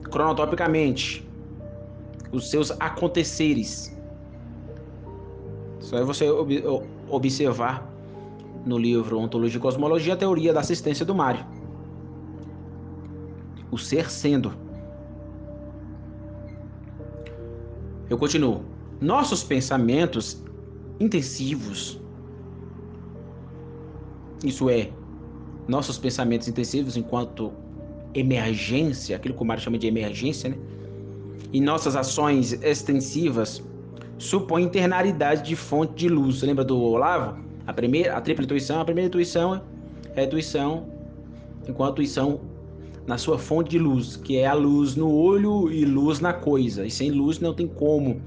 cronotopicamente, 0.04 1.27
os 2.32 2.50
seus 2.50 2.72
aconteceres. 2.72 3.96
Só 5.80 5.98
é 5.98 6.04
você 6.04 6.30
ob 6.30 6.64
observar 7.10 7.88
no 8.66 8.78
livro 8.78 9.18
Ontologia 9.18 9.58
e 9.58 9.62
Cosmologia 9.62 10.14
a 10.14 10.18
teoria 10.18 10.54
da 10.54 10.60
assistência 10.60 11.06
do 11.06 11.16
Mário. 11.16 11.46
O 13.72 13.78
ser 13.78 14.10
sendo. 14.10 14.54
Eu 18.10 18.18
continuo. 18.18 18.64
Nossos 19.00 19.44
pensamentos 19.44 20.44
intensivos, 21.00 22.02
isso 24.44 24.70
é, 24.70 24.92
nossos 25.68 25.98
pensamentos 25.98 26.48
intensivos 26.48 26.98
enquanto 26.98 27.54
emergência, 28.14 29.16
aquilo 29.16 29.36
que 29.36 29.42
o 29.42 29.46
Mário 29.46 29.62
chama 29.62 29.78
de 29.78 29.88
emergência, 29.88 30.50
né? 30.50 30.58
E 31.54 31.62
nossas 31.62 31.96
ações 31.96 32.54
extensivas 32.64 33.64
supõem 34.18 34.66
internalidade 34.66 35.44
de 35.44 35.56
fonte 35.56 35.94
de 35.94 36.10
luz. 36.10 36.40
Você 36.40 36.46
lembra 36.46 36.64
do 36.64 36.80
Olavo? 36.80 37.40
A 37.66 37.74
primeira, 37.74 38.16
a 38.16 38.22
tripla 38.22 38.44
intuição, 38.44 38.82
a 38.82 38.86
primeira 38.86 39.08
intuição 39.08 39.62
é 40.16 40.22
a 40.22 40.24
intuição 40.24 40.88
enquanto 41.68 42.02
intuição 42.02 42.40
na 43.06 43.18
sua 43.18 43.38
fonte 43.38 43.72
de 43.72 43.80
luz, 43.80 44.18
que 44.18 44.38
é 44.38 44.46
a 44.46 44.54
luz 44.54 44.96
no 44.96 45.12
olho 45.12 45.72
e 45.72 45.86
luz 45.86 46.20
na 46.20 46.34
coisa. 46.34 46.86
E 46.86 46.92
sem 46.92 47.12
luz 47.12 47.40
não 47.40 47.54
tem 47.54 47.68
como 47.68 48.22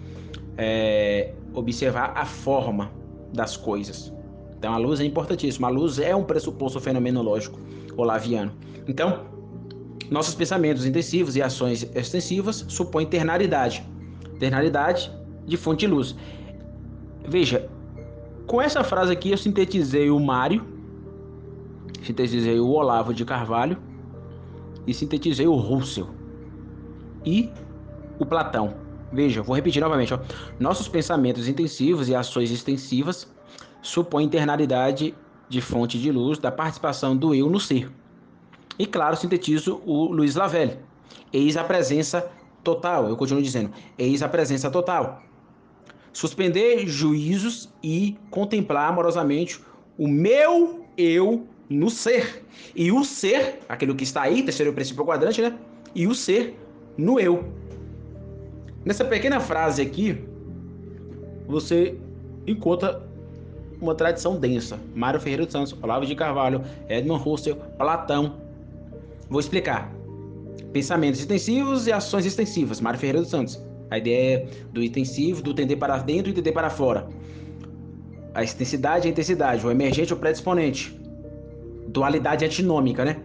é, 0.57 1.33
observar 1.55 2.12
a 2.17 2.25
forma 2.25 2.90
das 3.33 3.57
coisas. 3.57 4.12
Então 4.59 4.73
a 4.73 4.79
luz 4.79 5.00
é 5.00 5.05
importantíssima. 5.05 5.69
A 5.69 5.71
luz 5.71 5.99
é 5.99 6.14
um 6.14 6.25
pressuposto 6.25 6.81
fenomenológico 6.81 7.59
olaviano. 7.97 8.52
Então, 8.87 9.25
nossos 10.11 10.35
pensamentos 10.35 10.85
intensivos 10.85 11.37
e 11.37 11.43
ações 11.43 11.88
extensivas 11.95 12.64
supõem 12.69 13.07
ternalidade. 13.07 13.87
Ternalidade 14.40 15.11
de 15.47 15.57
fonte 15.57 15.81
de 15.81 15.87
luz. 15.87 16.17
Veja, 17.26 17.71
com 18.47 18.61
essa 18.61 18.83
frase 18.83 19.12
aqui 19.12 19.31
eu 19.31 19.38
sintetizei 19.38 20.11
o 20.11 20.19
Mário, 20.19 20.67
sintetizei 22.02 22.59
o 22.59 22.69
Olavo 22.69 23.14
de 23.14 23.25
Carvalho 23.25 23.79
e 24.87 24.93
sintetizei 24.93 25.47
o 25.47 25.55
Russell 25.55 26.09
e 27.25 27.49
o 28.19 28.26
Platão. 28.26 28.75
Veja, 29.12 29.43
vou 29.43 29.55
repetir 29.55 29.81
novamente. 29.81 30.12
Ó. 30.12 30.19
Nossos 30.59 30.88
pensamentos 30.88 31.47
intensivos 31.47 32.09
e 32.09 32.14
ações 32.14 32.50
extensivas 32.50 33.33
supõem 33.83 34.26
internalidade 34.26 35.14
de 35.49 35.61
fonte 35.61 35.99
de 35.99 36.11
luz 36.11 36.38
da 36.38 36.50
participação 36.50 37.17
do 37.17 37.35
eu 37.35 37.49
no 37.49 37.61
ser. 37.61 37.90
E 38.81 38.87
claro, 38.87 39.15
sintetizo 39.15 39.83
o 39.85 40.07
Luiz 40.07 40.37
Lavelli. 40.37 40.79
Eis 41.31 41.55
a 41.59 41.63
presença 41.63 42.31
total. 42.65 43.11
Eu 43.11 43.15
continuo 43.15 43.43
dizendo, 43.43 43.71
eis 43.99 44.23
a 44.23 44.29
presença 44.29 44.71
total. 44.71 45.23
Suspender 46.15 46.87
juízos 46.87 47.69
e 47.83 48.17
contemplar 48.31 48.89
amorosamente 48.89 49.61
o 49.99 50.09
meu 50.09 50.87
eu 50.97 51.47
no 51.69 51.91
ser. 51.91 52.43
E 52.75 52.91
o 52.91 53.05
ser, 53.05 53.61
aquilo 53.69 53.95
que 53.95 54.03
está 54.03 54.23
aí, 54.23 54.43
terceiro 54.43 54.73
princípio 54.73 55.05
quadrante, 55.05 55.43
né? 55.43 55.59
E 55.95 56.07
o 56.07 56.15
ser 56.15 56.59
no 56.97 57.21
eu. 57.21 57.53
Nessa 58.83 59.05
pequena 59.05 59.41
frase 59.41 59.83
aqui, 59.83 60.25
você 61.47 61.99
encontra 62.47 63.07
uma 63.79 63.95
tradição 63.95 64.41
densa. 64.41 64.81
Mário 64.95 65.21
Ferreira 65.21 65.45
dos 65.45 65.53
Santos, 65.53 65.77
Olavo 65.83 66.07
de 66.07 66.15
Carvalho, 66.15 66.65
Edmund 66.89 67.29
Husserl, 67.29 67.59
Platão, 67.77 68.49
Vou 69.31 69.39
explicar. 69.39 69.95
Pensamentos 70.73 71.21
extensivos 71.21 71.87
e 71.87 71.93
ações 71.93 72.27
extensivas. 72.27 72.81
Mário 72.81 72.99
Ferreira 72.99 73.21
dos 73.21 73.31
Santos. 73.31 73.63
A 73.89 73.97
ideia 73.97 74.39
é 74.39 74.47
do 74.73 74.83
intensivo, 74.83 75.41
do 75.41 75.55
tender 75.55 75.79
para 75.79 75.97
dentro 75.99 76.31
e 76.31 76.35
tender 76.35 76.53
para 76.53 76.69
fora. 76.69 77.09
A 78.35 78.43
extensidade 78.43 79.07
e 79.07 79.09
a 79.09 79.13
intensidade. 79.13 79.65
O 79.65 79.71
emergente 79.71 80.11
e 80.11 80.15
o 80.15 80.17
predisponente. 80.17 81.01
Dualidade 81.87 82.45
antinômica, 82.45 83.05
né? 83.05 83.19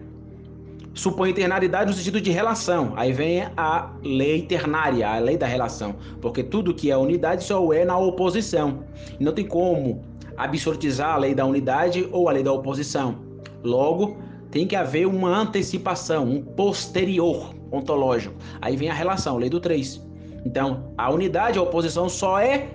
Supõe 0.94 1.30
eternalidade 1.30 1.90
no 1.90 1.96
sentido 1.96 2.20
de 2.20 2.30
relação. 2.30 2.92
Aí 2.96 3.12
vem 3.12 3.42
a 3.56 3.92
lei 4.02 4.42
ternária, 4.42 5.08
a 5.08 5.18
lei 5.18 5.36
da 5.36 5.46
relação. 5.46 5.96
Porque 6.20 6.42
tudo 6.42 6.72
que 6.72 6.88
é 6.88 6.96
unidade 6.96 7.42
só 7.42 7.72
é 7.72 7.84
na 7.84 7.98
oposição. 7.98 8.84
Não 9.18 9.32
tem 9.32 9.44
como 9.44 10.04
absolutizar 10.36 11.14
a 11.14 11.18
lei 11.18 11.34
da 11.34 11.44
unidade 11.44 12.08
ou 12.12 12.28
a 12.28 12.32
lei 12.32 12.44
da 12.44 12.52
oposição. 12.52 13.18
Logo, 13.62 14.16
tem 14.50 14.66
que 14.66 14.76
haver 14.76 15.06
uma 15.06 15.28
antecipação, 15.28 16.24
um 16.24 16.42
posterior 16.42 17.54
ontológico. 17.70 18.36
Aí 18.60 18.76
vem 18.76 18.88
a 18.88 18.94
relação, 18.94 19.38
lei 19.38 19.50
do 19.50 19.60
3. 19.60 20.02
Então, 20.44 20.92
a 20.96 21.10
unidade, 21.10 21.58
a 21.58 21.62
oposição 21.62 22.08
só 22.08 22.38
é 22.38 22.70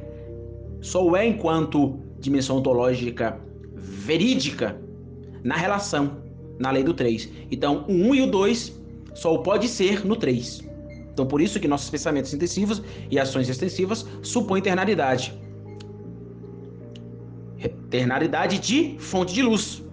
só 0.82 1.16
é 1.16 1.28
enquanto 1.28 2.00
dimensão 2.20 2.58
ontológica 2.58 3.40
verídica 3.76 4.82
na 5.44 5.56
relação, 5.56 6.18
na 6.60 6.72
lei 6.72 6.84
do 6.84 6.94
3. 6.94 7.30
Então, 7.52 7.86
o 7.88 7.94
1 7.94 8.16
e 8.16 8.22
o 8.24 8.28
2 8.28 8.82
só 9.14 9.38
pode 9.38 9.68
ser 9.68 10.06
no 10.06 10.16
3. 10.16 10.62
Então, 11.14 11.26
por 11.26 11.40
isso 11.40 11.60
que 11.60 11.68
nossos 11.68 11.90
pensamentos 11.90 12.34
intensivos 12.34 12.82
e 13.10 13.20
ações 13.20 13.48
extensivas 13.48 14.06
supõem 14.22 14.60
eternalidade. 14.60 15.40
Eternalidade 17.60 18.60
de 18.60 18.96
fonte 18.98 19.34
de 19.34 19.44
luz. 19.44 19.84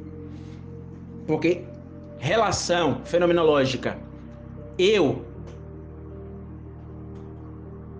Porque 1.28 1.62
relação 2.18 3.02
fenomenológica, 3.04 3.98
eu, 4.78 5.22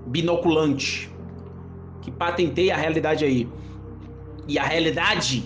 binoculante, 0.06 1.12
que 2.00 2.10
patentei 2.10 2.70
a 2.70 2.76
realidade 2.76 3.26
aí, 3.26 3.46
e 4.48 4.58
a 4.58 4.62
realidade 4.62 5.44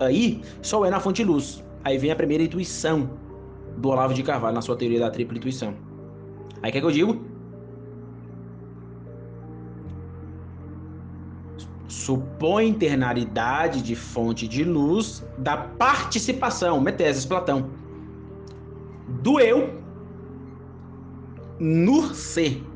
aí 0.00 0.42
só 0.60 0.84
é 0.84 0.90
na 0.90 0.98
fonte 0.98 1.22
de 1.22 1.30
luz. 1.30 1.64
Aí 1.84 1.96
vem 1.96 2.10
a 2.10 2.16
primeira 2.16 2.42
intuição 2.42 3.08
do 3.76 3.88
Olavo 3.90 4.12
de 4.12 4.24
Carvalho 4.24 4.56
na 4.56 4.60
sua 4.60 4.76
teoria 4.76 4.98
da 4.98 5.08
tripla 5.08 5.38
intuição. 5.38 5.72
Aí 6.60 6.70
o 6.70 6.72
que, 6.72 6.78
é 6.78 6.80
que 6.80 6.86
eu 6.86 6.90
digo? 6.90 7.29
Supõe 12.10 12.66
internalidade 12.66 13.80
de 13.80 13.94
fonte 13.94 14.48
de 14.48 14.64
luz 14.64 15.24
da 15.38 15.56
participação, 15.56 16.80
Meteses 16.80 17.24
Platão, 17.24 17.70
do 19.22 19.38
eu 19.38 19.80
no 21.60 22.12
ser. 22.12 22.66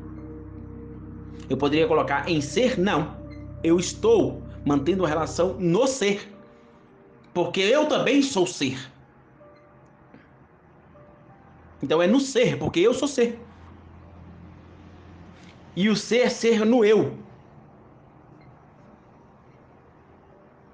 Eu 1.49 1.57
poderia 1.57 1.85
colocar 1.85 2.29
em 2.29 2.39
ser? 2.39 2.79
Não. 2.79 3.17
Eu 3.61 3.77
estou 3.77 4.41
mantendo 4.65 5.03
a 5.03 5.09
relação 5.09 5.57
no 5.59 5.85
ser. 5.85 6.33
Porque 7.33 7.59
eu 7.59 7.87
também 7.87 8.21
sou 8.21 8.47
ser. 8.47 8.89
Então 11.83 12.01
é 12.01 12.07
no 12.07 12.21
ser, 12.21 12.57
porque 12.57 12.79
eu 12.79 12.93
sou 12.93 13.09
ser. 13.09 13.37
E 15.75 15.89
o 15.89 15.95
ser, 15.97 16.31
ser 16.31 16.65
no 16.65 16.85
eu. 16.85 17.24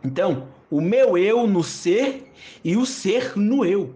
Então, 0.03 0.47
o 0.69 0.81
meu 0.81 1.17
eu 1.17 1.45
no 1.45 1.63
ser 1.63 2.31
e 2.63 2.75
o 2.75 2.85
ser 2.85 3.37
no 3.37 3.65
eu. 3.65 3.93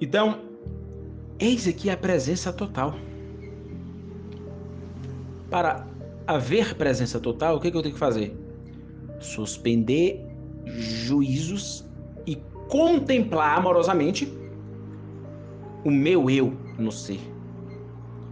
Então, 0.00 0.40
eis 1.38 1.66
aqui 1.66 1.90
a 1.90 1.96
presença 1.96 2.52
total. 2.52 2.94
Para 5.50 5.86
haver 6.26 6.74
presença 6.76 7.18
total, 7.18 7.56
o 7.56 7.60
que, 7.60 7.70
que 7.70 7.76
eu 7.76 7.82
tenho 7.82 7.94
que 7.94 8.00
fazer? 8.00 8.34
Suspender 9.18 10.24
juízos 10.64 11.84
e 12.26 12.36
contemplar 12.68 13.58
amorosamente 13.58 14.32
o 15.84 15.90
meu 15.90 16.30
eu 16.30 16.56
no 16.78 16.92
ser 16.92 17.29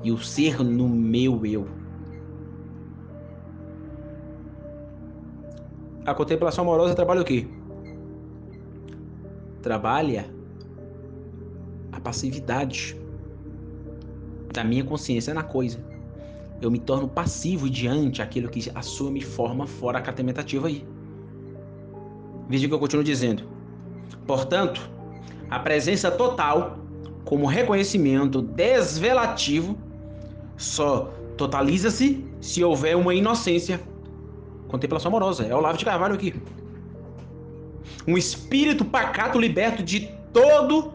e 0.02 0.12
o 0.12 0.18
ser 0.18 0.62
no 0.62 0.88
meu 0.88 1.44
eu. 1.44 1.66
A 6.06 6.14
contemplação 6.14 6.64
amorosa 6.64 6.94
trabalha 6.94 7.20
o 7.20 7.24
quê? 7.24 7.46
Trabalha 9.60 10.26
a 11.92 12.00
passividade 12.00 12.96
da 14.52 14.64
minha 14.64 14.84
consciência 14.84 15.34
na 15.34 15.42
coisa. 15.42 15.78
Eu 16.60 16.70
me 16.70 16.78
torno 16.78 17.06
passivo 17.08 17.68
diante 17.68 18.22
aquilo 18.22 18.48
que 18.48 18.70
assume 18.74 19.20
forma 19.20 19.66
fora 19.66 19.98
a 19.98 20.00
catementativa 20.00 20.68
aí. 20.68 20.86
Veja 22.48 22.64
o 22.64 22.68
que 22.68 22.74
eu 22.74 22.78
continuo 22.78 23.04
dizendo. 23.04 23.44
Portanto, 24.26 24.90
a 25.50 25.58
presença 25.58 26.10
total, 26.10 26.78
como 27.24 27.46
reconhecimento 27.46 28.40
desvelativo, 28.40 29.76
só 30.58 31.12
totaliza-se 31.36 32.22
se 32.40 32.62
houver 32.62 32.96
uma 32.96 33.14
inocência. 33.14 33.80
Contemplação 34.66 35.08
amorosa. 35.08 35.46
É 35.46 35.54
o 35.54 35.60
Lavo 35.60 35.78
de 35.78 35.84
Carvalho 35.84 36.14
aqui. 36.14 36.34
Um 38.06 38.18
espírito 38.18 38.84
pacato 38.84 39.38
liberto 39.38 39.82
de 39.82 40.10
todo 40.32 40.92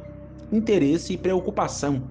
interesse 0.51 1.13
e 1.13 1.17
preocupação. 1.17 2.03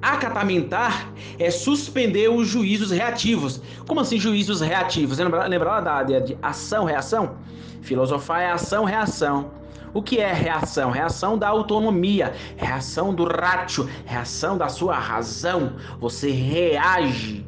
Acatamentar 0.00 1.12
é 1.38 1.50
suspender 1.50 2.28
os 2.28 2.46
juízos 2.46 2.90
reativos. 2.90 3.62
Como 3.86 4.00
assim 4.00 4.18
juízos 4.18 4.60
reativos? 4.60 5.18
Lembra, 5.18 5.46
lembra 5.46 5.80
da 5.80 6.02
ideia 6.02 6.20
de 6.20 6.36
ação-reação? 6.42 7.36
Filosofar 7.80 8.42
é 8.42 8.50
ação-reação. 8.50 9.50
O 9.94 10.02
que 10.02 10.18
é 10.18 10.32
reação? 10.32 10.90
Reação 10.90 11.36
da 11.36 11.48
autonomia, 11.48 12.32
reação 12.56 13.14
do 13.14 13.24
ratio, 13.24 13.88
reação 14.06 14.56
da 14.56 14.68
sua 14.68 14.98
razão. 14.98 15.74
Você 16.00 16.30
reage 16.30 17.46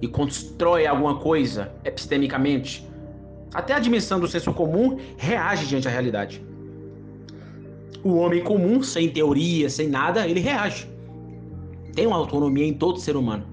e 0.00 0.08
constrói 0.08 0.86
alguma 0.86 1.18
coisa 1.18 1.72
epistemicamente. 1.84 2.84
Até 3.54 3.74
a 3.74 3.78
dimensão 3.78 4.18
do 4.18 4.26
senso 4.26 4.52
comum 4.52 4.98
reage 5.16 5.66
diante 5.66 5.84
da 5.84 5.90
realidade. 5.90 6.44
O 8.02 8.16
homem 8.16 8.42
comum, 8.42 8.82
sem 8.82 9.08
teoria, 9.08 9.70
sem 9.70 9.88
nada, 9.88 10.26
ele 10.26 10.40
reage. 10.40 10.88
Tem 11.94 12.06
uma 12.06 12.16
autonomia 12.16 12.64
em 12.64 12.74
todo 12.74 12.98
ser 12.98 13.14
humano. 13.14 13.46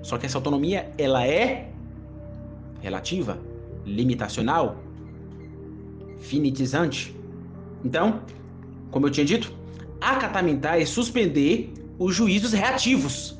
Só 0.00 0.16
que 0.16 0.26
essa 0.26 0.38
autonomia, 0.38 0.92
ela 0.96 1.26
é 1.26 1.70
relativa, 2.80 3.38
limitacional, 3.84 4.76
finitizante. 6.20 7.15
Então, 7.86 8.20
como 8.90 9.06
eu 9.06 9.10
tinha 9.10 9.24
dito, 9.24 9.54
acatamentar 10.00 10.80
é 10.80 10.84
suspender 10.84 11.72
os 12.00 12.16
juízos 12.16 12.52
reativos. 12.52 13.38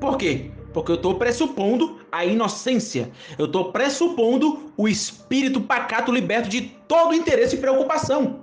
Por 0.00 0.16
quê? 0.16 0.50
Porque 0.72 0.90
eu 0.90 0.96
estou 0.96 1.16
pressupondo 1.16 2.00
a 2.10 2.24
inocência. 2.24 3.10
Eu 3.36 3.44
estou 3.44 3.70
pressupondo 3.72 4.72
o 4.74 4.88
espírito 4.88 5.60
pacato 5.60 6.10
liberto 6.10 6.48
de 6.48 6.62
todo 6.88 7.14
interesse 7.14 7.56
e 7.56 7.58
preocupação. 7.58 8.40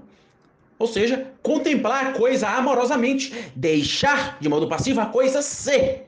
Ou 0.78 0.86
seja, 0.86 1.32
contemplar 1.42 2.08
a 2.08 2.12
coisa 2.12 2.48
amorosamente, 2.48 3.34
deixar 3.56 4.38
de 4.40 4.48
modo 4.48 4.68
passivo 4.68 5.02
a 5.02 5.08
coisa 5.08 5.42
ser. 5.42 6.08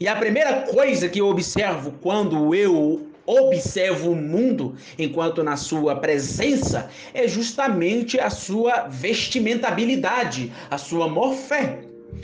E 0.00 0.08
a 0.08 0.16
primeira 0.16 0.62
coisa 0.62 1.08
que 1.08 1.20
eu 1.20 1.28
observo 1.28 1.94
quando 2.02 2.56
eu 2.56 3.06
observo 3.26 4.10
o 4.10 4.16
mundo 4.16 4.74
enquanto 4.98 5.42
na 5.42 5.56
sua 5.56 5.96
presença 5.96 6.88
é 7.14 7.26
justamente 7.28 8.18
a 8.18 8.30
sua 8.30 8.88
vestimentabilidade, 8.88 10.52
a 10.70 10.78
sua 10.78 11.08
morfé. 11.08 11.80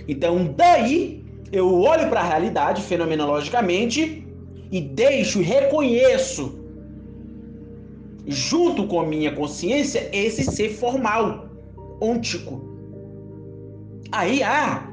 Então, 0.06 0.52
daí 0.56 1.24
eu 1.52 1.80
olho 1.80 2.08
para 2.08 2.20
a 2.20 2.24
realidade 2.24 2.82
fenomenologicamente 2.82 4.26
e 4.70 4.80
deixo 4.80 5.40
e 5.40 5.44
reconheço 5.44 6.58
junto 8.26 8.86
com 8.86 9.02
minha 9.02 9.34
consciência, 9.34 10.10
esse 10.12 10.44
ser 10.44 10.70
formal, 10.74 11.48
ôntico. 11.98 12.62
Aí 14.12 14.42
há 14.42 14.86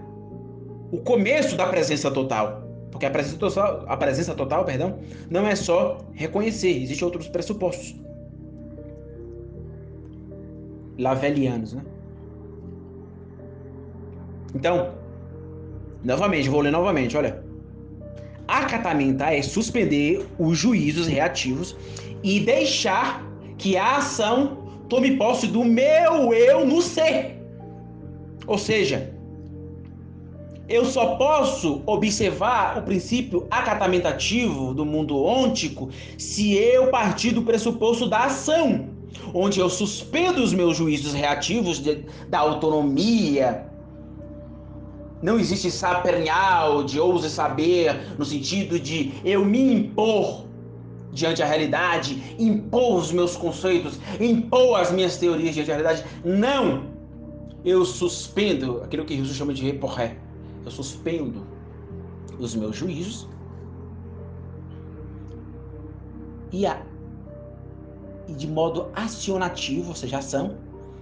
o 0.92 0.98
começo 1.00 1.58
da 1.58 1.68
presença 1.68 2.10
total. 2.10 2.65
Porque 2.96 3.08
a 3.08 3.12
presença 3.12 3.38
total, 3.38 3.84
a 3.90 3.98
presença 3.98 4.34
total, 4.34 4.64
perdão, 4.64 5.00
não 5.30 5.46
é 5.46 5.54
só 5.54 5.98
reconhecer, 6.14 6.82
existem 6.82 7.04
outros 7.04 7.28
pressupostos. 7.28 7.94
Lavelianos, 10.98 11.74
né? 11.74 11.84
Então, 14.56 14.94
novamente, 16.06 16.48
vou 16.48 16.62
ler 16.62 16.72
novamente, 16.72 17.18
olha. 17.18 17.44
Acatamentar 18.48 19.34
é 19.34 19.42
suspender 19.42 20.26
os 20.40 20.58
juízos 20.58 21.06
reativos 21.06 21.76
e 22.24 22.40
deixar 22.40 23.30
que 23.58 23.76
a 23.76 23.98
ação 23.98 24.70
tome 24.88 25.18
posse 25.18 25.48
do 25.48 25.66
meu 25.66 26.34
eu 26.34 26.66
no 26.66 26.82
ser. 26.82 27.42
Ou 28.48 28.58
seja, 28.58 29.14
eu 30.68 30.86
só 30.86 31.16
posso 31.18 31.82
observar 31.86 32.80
o 32.80 32.84
princípio 32.84 33.48
acatamentativo 33.52 34.74
do 34.74 34.86
mundo 34.86 35.18
ôntico 35.18 35.90
se 36.18 36.56
eu 36.56 36.90
partir 36.90 37.32
do 37.32 37.44
pressuposto 37.44 38.08
da 38.08 38.26
ação, 38.26 38.90
onde 39.34 39.60
eu 39.60 39.70
suspendo 39.70 40.42
os 40.44 40.54
meus 40.54 40.78
juízos 40.78 41.14
reativos 41.14 41.80
de, 41.80 42.06
da 42.30 42.40
autonomia 42.40 43.68
Não 45.22 45.40
existe 45.40 45.72
sapernial 45.72 46.84
de 46.84 47.00
ouse 47.00 47.30
saber, 47.30 48.16
no 48.18 48.26
sentido 48.26 48.80
de 48.80 49.14
eu 49.24 49.46
me 49.46 49.74
impor 49.74 50.46
diante 51.12 51.42
da 51.42 51.48
realidade, 51.48 52.36
impor 52.40 52.98
os 53.00 53.12
meus 53.12 53.36
conceitos, 53.38 54.00
impor 54.20 54.80
as 54.80 54.92
minhas 54.92 55.18
teorias 55.18 55.56
diante 55.56 55.68
da 55.68 55.76
realidade. 55.78 56.06
Não! 56.24 56.94
Eu 57.64 57.86
suspendo 57.86 58.82
aquilo 58.84 59.06
que 59.06 59.16
Jesus 59.18 59.36
chama 59.38 59.54
de 59.54 59.64
reporré. 59.64 60.25
Eu 60.66 60.72
suspendo 60.72 61.46
os 62.40 62.56
meus 62.56 62.76
juízos 62.76 63.30
e, 66.52 66.66
a, 66.66 66.82
e 68.28 68.34
de 68.34 68.48
modo 68.48 68.90
acionativo, 68.96 69.90
ou 69.90 69.96
seja, 69.96 70.18
ação, 70.18 70.58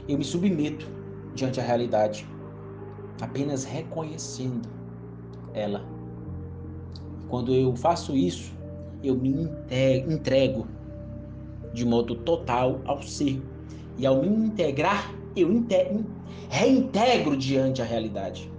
eu 0.07 0.17
me 0.17 0.23
submeto 0.23 0.87
diante 1.33 1.57
da 1.57 1.63
realidade, 1.65 2.27
apenas 3.21 3.63
reconhecendo 3.63 4.67
ela. 5.53 5.85
Quando 7.29 7.53
eu 7.53 7.75
faço 7.75 8.15
isso, 8.15 8.53
eu 9.03 9.15
me 9.15 9.49
entrego 10.07 10.67
de 11.73 11.85
modo 11.85 12.15
total 12.15 12.81
ao 12.85 13.01
ser. 13.01 13.41
E 13.97 14.05
ao 14.05 14.21
me 14.21 14.27
integrar, 14.27 15.13
eu 15.35 15.49
reintegro 16.49 17.35
diante 17.35 17.81
da 17.81 17.87
realidade. 17.87 18.52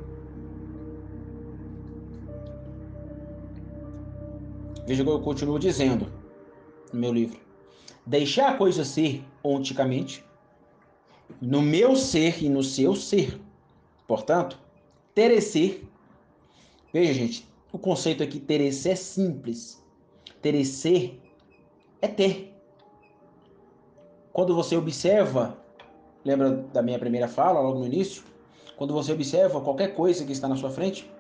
Veja 4.86 5.02
que 5.02 5.08
eu 5.08 5.20
continuo 5.20 5.58
dizendo 5.58 6.12
no 6.92 7.00
meu 7.00 7.12
livro. 7.12 7.40
Deixar 8.06 8.50
a 8.50 8.56
coisa 8.56 8.84
ser 8.84 9.24
onticamente, 9.42 10.24
no 11.40 11.62
meu 11.62 11.96
ser 11.96 12.42
e 12.42 12.48
no 12.48 12.62
seu 12.62 12.94
ser. 12.94 13.40
Portanto, 14.06 14.58
terecer. 15.14 15.84
Veja, 16.92 17.14
gente, 17.14 17.48
o 17.72 17.78
conceito 17.78 18.22
aqui 18.22 18.38
terecer 18.38 18.92
é 18.92 18.96
simples. 18.96 19.82
Terecer 20.42 21.18
é 22.02 22.08
ter. 22.08 22.54
Quando 24.32 24.54
você 24.54 24.76
observa, 24.76 25.56
lembra 26.24 26.50
da 26.50 26.82
minha 26.82 26.98
primeira 26.98 27.28
fala, 27.28 27.60
logo 27.60 27.78
no 27.78 27.86
início? 27.86 28.22
Quando 28.76 28.92
você 28.92 29.12
observa 29.12 29.60
qualquer 29.60 29.94
coisa 29.94 30.24
que 30.24 30.32
está 30.32 30.48
na 30.48 30.56
sua 30.56 30.70
frente, 30.70 31.10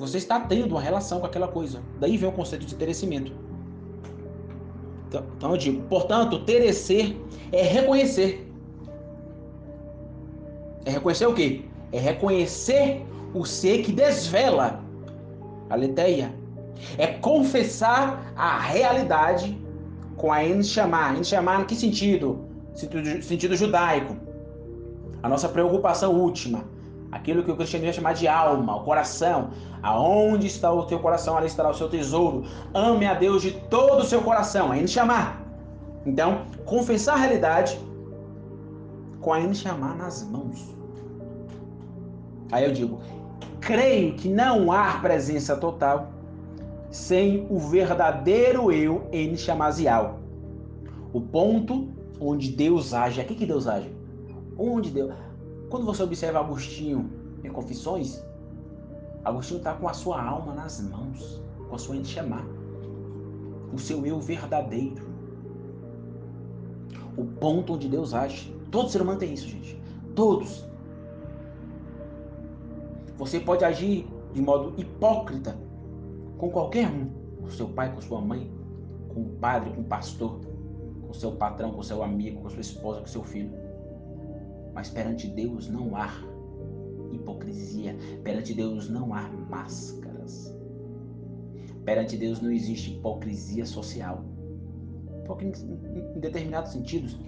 você 0.00 0.16
está 0.16 0.40
tendo 0.40 0.70
uma 0.70 0.80
relação 0.80 1.20
com 1.20 1.26
aquela 1.26 1.46
coisa. 1.46 1.82
Daí 2.00 2.16
vem 2.16 2.26
o 2.26 2.32
conceito 2.32 2.64
de 2.64 2.74
terecimento. 2.74 3.32
Então, 5.06 5.24
então 5.36 5.50
eu 5.50 5.56
digo, 5.58 5.82
portanto, 5.88 6.42
terecer 6.46 7.14
é 7.52 7.62
reconhecer. 7.62 8.50
É 10.86 10.90
reconhecer 10.90 11.26
o 11.26 11.34
quê? 11.34 11.66
É 11.92 11.98
reconhecer 11.98 13.04
o 13.34 13.44
ser 13.44 13.82
que 13.82 13.92
desvela 13.92 14.82
a 15.68 15.74
leteia. 15.74 16.34
É 16.96 17.06
confessar 17.06 18.32
a 18.34 18.58
realidade 18.58 19.60
com 20.16 20.32
a 20.32 20.42
Enxamar. 20.42 21.18
Enxamar 21.18 21.60
em 21.60 21.64
que? 21.66 21.76
Sentido, 21.76 22.48
sentido 23.20 23.54
judaico. 23.54 24.16
A 25.22 25.28
nossa 25.28 25.46
preocupação 25.46 26.14
última 26.14 26.64
aquilo 27.10 27.42
que 27.42 27.50
o 27.50 27.56
cristianismo 27.56 27.94
chama 27.94 28.12
de 28.12 28.28
alma, 28.28 28.76
o 28.76 28.84
coração. 28.84 29.50
Aonde 29.82 30.46
está 30.46 30.70
o 30.72 30.84
teu 30.84 30.98
coração, 30.98 31.36
ali 31.36 31.46
estará 31.46 31.70
o 31.70 31.74
seu 31.74 31.88
tesouro. 31.88 32.44
Ame 32.74 33.06
a 33.06 33.14
Deus 33.14 33.42
de 33.42 33.52
todo 33.52 34.00
o 34.00 34.04
seu 34.04 34.20
coração, 34.22 34.70
ainda 34.70 34.86
chamar. 34.86 35.42
Então, 36.04 36.42
confessar 36.64 37.14
a 37.14 37.18
realidade 37.18 37.78
com 39.20 39.32
ainda 39.32 39.54
chamar 39.54 39.96
nas 39.96 40.22
mãos. 40.22 40.74
Aí 42.52 42.64
eu 42.64 42.72
digo, 42.72 43.00
creio 43.60 44.14
que 44.14 44.28
não 44.28 44.72
há 44.72 44.98
presença 45.00 45.56
total 45.56 46.08
sem 46.90 47.46
o 47.48 47.58
verdadeiro 47.58 48.72
eu 48.72 49.06
em 49.12 49.36
chamazial. 49.36 50.18
O 51.12 51.20
ponto 51.20 51.88
onde 52.20 52.50
Deus 52.50 52.92
age. 52.92 53.20
Aqui 53.20 53.34
que 53.34 53.46
Deus 53.46 53.66
age? 53.66 53.90
Onde 54.58 54.90
Deus 54.90 55.12
quando 55.70 55.86
você 55.86 56.02
observa 56.02 56.40
Agostinho 56.40 57.08
em 57.44 57.48
Confissões, 57.48 58.22
Agostinho 59.24 59.58
está 59.58 59.72
com 59.72 59.88
a 59.88 59.94
sua 59.94 60.20
alma 60.20 60.52
nas 60.52 60.80
mãos, 60.80 61.40
com 61.68 61.74
a 61.76 61.78
sua 61.78 61.96
enxamar, 61.96 62.44
o 63.72 63.78
seu 63.78 64.04
eu 64.04 64.20
verdadeiro. 64.20 65.08
O 67.16 67.24
ponto 67.24 67.74
onde 67.74 67.88
Deus 67.88 68.12
age. 68.12 68.52
Todo 68.70 68.88
ser 68.88 69.00
humano 69.00 69.18
tem 69.18 69.32
isso, 69.32 69.46
gente. 69.46 69.80
Todos. 70.14 70.66
Você 73.16 73.38
pode 73.38 73.64
agir 73.64 74.08
de 74.32 74.42
modo 74.42 74.74
hipócrita 74.76 75.56
com 76.36 76.50
qualquer 76.50 76.88
um. 76.88 77.10
Com 77.40 77.50
seu 77.50 77.68
pai, 77.68 77.92
com 77.92 78.00
sua 78.00 78.20
mãe, 78.20 78.50
com 79.08 79.20
o 79.22 79.28
padre, 79.40 79.70
com 79.70 79.82
o 79.82 79.84
pastor, 79.84 80.40
com 81.06 81.12
seu 81.12 81.32
patrão, 81.32 81.72
com 81.72 81.82
seu 81.82 82.02
amigo, 82.02 82.42
com 82.42 82.50
sua 82.50 82.60
esposa, 82.60 83.00
com 83.00 83.06
seu 83.06 83.22
filho. 83.22 83.69
Mas 84.74 84.90
perante 84.90 85.26
Deus 85.28 85.68
não 85.68 85.96
há 85.96 86.10
hipocrisia, 87.12 87.96
perante 88.22 88.54
Deus 88.54 88.88
não 88.88 89.12
há 89.12 89.28
máscaras. 89.48 90.54
Perante 91.84 92.16
Deus 92.16 92.40
não 92.40 92.50
existe 92.50 92.92
hipocrisia 92.92 93.66
social. 93.66 94.24
Porque 95.26 95.44
em, 95.44 96.20
determinados 96.20 96.72
sentidos, 96.72 97.18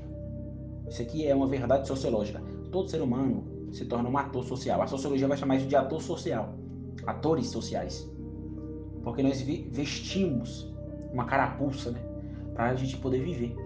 isso 0.88 1.02
aqui 1.02 1.26
é 1.26 1.34
uma 1.34 1.46
verdade 1.46 1.86
sociológica. 1.86 2.42
Todo 2.70 2.88
ser 2.88 3.00
humano 3.00 3.44
se 3.72 3.84
torna 3.84 4.08
um 4.08 4.18
ator 4.18 4.44
social. 4.44 4.82
A 4.82 4.86
sociologia 4.86 5.26
vai 5.28 5.36
chamar 5.36 5.56
isso 5.56 5.66
de 5.66 5.76
ator 5.76 6.00
social, 6.00 6.54
atores 7.06 7.46
sociais. 7.48 8.08
Porque 9.02 9.22
nós 9.22 9.40
vestimos 9.40 10.72
uma 11.12 11.24
carapuça, 11.24 11.90
né, 11.90 12.00
para 12.54 12.70
a 12.70 12.74
gente 12.74 12.96
poder 12.98 13.22
viver. 13.22 13.56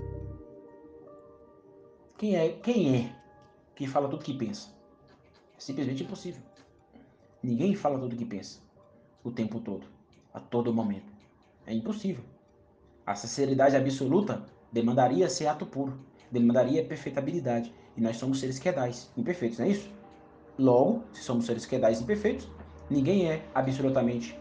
Quem 2.16 2.36
é, 2.36 2.48
quem 2.48 2.96
é 2.96 3.15
que 3.76 3.86
fala 3.86 4.08
tudo 4.08 4.24
que 4.24 4.34
pensa. 4.34 4.70
É 5.56 5.60
simplesmente 5.60 6.02
impossível. 6.02 6.42
Ninguém 7.42 7.76
fala 7.76 7.98
tudo 7.98 8.16
que 8.16 8.24
pensa 8.24 8.58
o 9.22 9.30
tempo 9.30 9.60
todo, 9.60 9.86
a 10.32 10.40
todo 10.40 10.74
momento. 10.74 11.12
É 11.66 11.72
impossível. 11.72 12.24
A 13.04 13.14
sinceridade 13.14 13.76
absoluta 13.76 14.44
demandaria 14.72 15.28
ser 15.28 15.46
ato 15.46 15.66
puro, 15.66 15.96
demandaria 16.30 16.84
perfeitabilidade. 16.84 17.72
E 17.96 18.00
nós 18.00 18.16
somos 18.16 18.40
seres 18.40 18.58
quedais, 18.58 19.10
imperfeitos, 19.16 19.58
não 19.58 19.66
é 19.66 19.70
isso? 19.70 19.90
Logo, 20.58 21.04
se 21.12 21.22
somos 21.22 21.46
seres 21.46 21.66
quedais 21.66 22.00
imperfeitos, 22.00 22.48
ninguém 22.90 23.30
é 23.30 23.46
absolutamente 23.54 24.38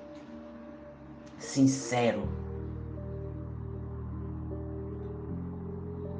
sincero 1.37 2.44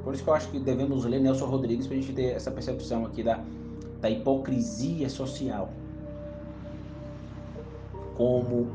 Por 0.06 0.14
isso 0.14 0.22
que 0.22 0.30
eu 0.30 0.34
acho 0.34 0.48
que 0.52 0.60
devemos 0.60 1.04
ler 1.04 1.18
Nelson 1.18 1.46
Rodrigues 1.46 1.88
para 1.88 1.96
a 1.96 2.00
gente 2.00 2.12
ter 2.12 2.26
essa 2.26 2.48
percepção 2.48 3.04
aqui 3.04 3.24
da, 3.24 3.40
da 4.00 4.08
hipocrisia 4.08 5.10
social 5.10 5.68
como 8.14 8.68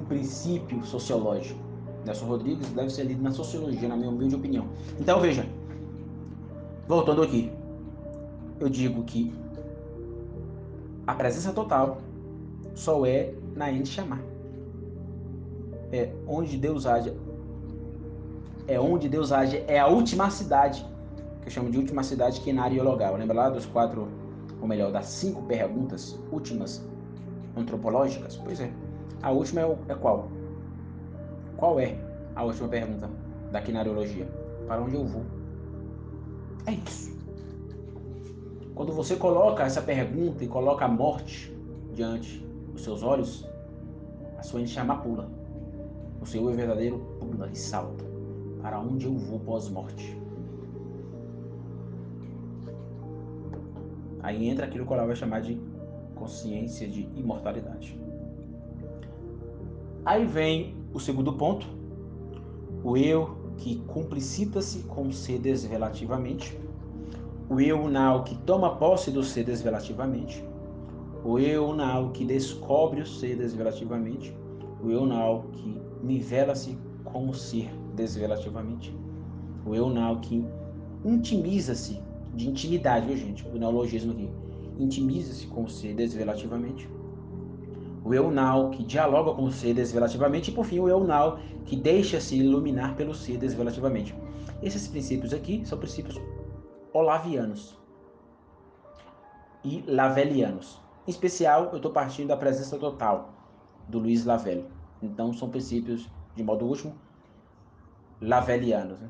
um 0.00 0.04
princípio 0.08 0.82
sociológico. 0.82 1.60
Nelson 2.06 2.24
Rodrigues 2.24 2.66
deve 2.70 2.88
ser 2.88 3.02
lido 3.02 3.22
na 3.22 3.32
sociologia, 3.32 3.86
na 3.86 3.98
minha 3.98 4.08
humilde 4.08 4.34
opinião. 4.34 4.66
Então 4.98 5.20
veja, 5.20 5.46
voltando 6.88 7.22
aqui, 7.22 7.52
eu 8.58 8.70
digo 8.70 9.02
que 9.02 9.34
a 11.06 11.14
presença 11.14 11.52
total 11.52 11.98
só 12.74 13.04
é 13.04 13.34
na 13.54 13.70
Ente 13.70 13.90
chamar. 13.90 14.22
É 15.92 16.14
onde 16.26 16.56
Deus 16.56 16.86
age 16.86 17.12
é 18.68 18.80
onde 18.80 19.08
Deus 19.08 19.32
age, 19.32 19.64
é 19.68 19.78
a 19.78 19.86
última 19.86 20.30
cidade, 20.30 20.84
que 21.40 21.48
eu 21.48 21.52
chamo 21.52 21.70
de 21.70 21.78
última 21.78 22.02
cidade 22.02 22.40
que 22.40 22.50
é 22.50 22.52
na. 22.52 22.66
Lembra 22.66 23.36
lá 23.36 23.50
dos 23.50 23.64
quatro, 23.66 24.08
ou 24.60 24.66
melhor, 24.66 24.90
das 24.90 25.06
cinco 25.06 25.42
perguntas 25.42 26.18
últimas 26.32 26.84
antropológicas? 27.56 28.36
Pois 28.36 28.60
é. 28.60 28.70
A 29.22 29.30
última 29.30 29.60
é, 29.60 29.78
é 29.88 29.94
qual? 29.94 30.28
Qual 31.56 31.78
é 31.78 31.96
a 32.34 32.44
última 32.44 32.68
pergunta 32.68 33.08
da 33.52 33.60
quinariologia? 33.60 34.28
Para 34.66 34.82
onde 34.82 34.96
eu 34.96 35.04
vou? 35.04 35.22
É 36.66 36.72
isso. 36.72 37.16
Quando 38.74 38.92
você 38.92 39.16
coloca 39.16 39.62
essa 39.62 39.80
pergunta 39.80 40.44
e 40.44 40.48
coloca 40.48 40.84
a 40.84 40.88
morte 40.88 41.56
diante 41.94 42.44
dos 42.72 42.82
seus 42.82 43.02
olhos, 43.02 43.48
a 44.36 44.42
sua 44.42 44.66
chama 44.66 44.98
pula. 44.98 45.30
O 46.20 46.26
seu 46.26 46.50
eu 46.50 46.54
verdadeiro 46.54 46.98
pula 47.18 47.48
e 47.50 47.56
salta 47.56 48.15
para 48.60 48.80
onde 48.80 49.06
eu 49.06 49.14
vou 49.14 49.40
pós-morte. 49.40 50.16
Aí 54.22 54.48
entra 54.48 54.66
aquilo 54.66 54.84
que 54.84 54.92
o 54.92 54.96
vai 54.96 55.14
chamar 55.14 55.40
de 55.40 55.60
consciência 56.14 56.88
de 56.88 57.08
imortalidade. 57.14 57.98
Aí 60.04 60.24
vem 60.24 60.74
o 60.92 60.98
segundo 60.98 61.32
ponto, 61.32 61.66
o 62.82 62.96
eu 62.96 63.36
que 63.56 63.76
complicita-se 63.86 64.80
com 64.80 65.08
o 65.08 65.12
ser 65.12 65.38
desvelativamente, 65.38 66.58
o 67.48 67.60
eu 67.60 67.88
now 67.88 68.24
que 68.24 68.36
toma 68.38 68.76
posse 68.76 69.10
do 69.10 69.22
ser 69.22 69.44
desvelativamente, 69.44 70.44
o 71.24 71.38
eu 71.38 71.72
now 71.74 72.10
que 72.10 72.24
descobre 72.24 73.00
o 73.00 73.06
ser 73.06 73.36
desvelativamente, 73.36 74.36
o 74.82 74.90
eu 74.90 75.06
now 75.06 75.44
que 75.52 75.80
nivela-se 76.02 76.76
com 77.04 77.28
o 77.28 77.34
ser 77.34 77.70
desvelativamente, 77.96 78.96
o 79.66 79.74
eu 79.74 79.88
now 79.88 80.20
que 80.20 80.46
intimiza-se 81.04 82.00
de 82.34 82.48
intimidade, 82.48 83.06
viu 83.06 83.16
gente? 83.16 83.46
O 83.48 83.58
neologismo 83.58 84.12
aqui. 84.12 84.30
Intimiza-se 84.78 85.46
com 85.46 85.64
o 85.64 85.68
ser 85.68 85.94
desvelativamente. 85.94 86.88
O 88.04 88.14
eu 88.14 88.30
now 88.30 88.70
que 88.70 88.84
dialoga 88.84 89.32
com 89.34 89.44
o 89.44 89.50
ser 89.50 89.74
desvelativamente 89.74 90.50
e 90.50 90.54
por 90.54 90.64
fim 90.64 90.78
o 90.78 90.88
eu 90.88 91.02
now 91.02 91.40
que 91.64 91.74
deixa-se 91.74 92.36
iluminar 92.36 92.94
pelo 92.94 93.12
ser 93.12 93.36
desvelativamente. 93.38 94.14
Esses 94.62 94.86
princípios 94.86 95.34
aqui 95.34 95.62
são 95.64 95.78
princípios 95.78 96.20
olavianos 96.92 97.76
e 99.64 99.82
lavelianos. 99.88 100.80
Em 101.06 101.10
especial, 101.10 101.70
eu 101.72 101.76
estou 101.76 101.90
partindo 101.90 102.28
da 102.28 102.36
presença 102.36 102.78
total 102.78 103.34
do 103.88 103.98
Luiz 103.98 104.24
Lavelle. 104.24 104.66
Então, 105.02 105.32
são 105.32 105.48
princípios, 105.48 106.08
de 106.34 106.44
modo 106.44 106.64
último, 106.64 106.94
lavelianos, 108.20 109.00
né? 109.00 109.08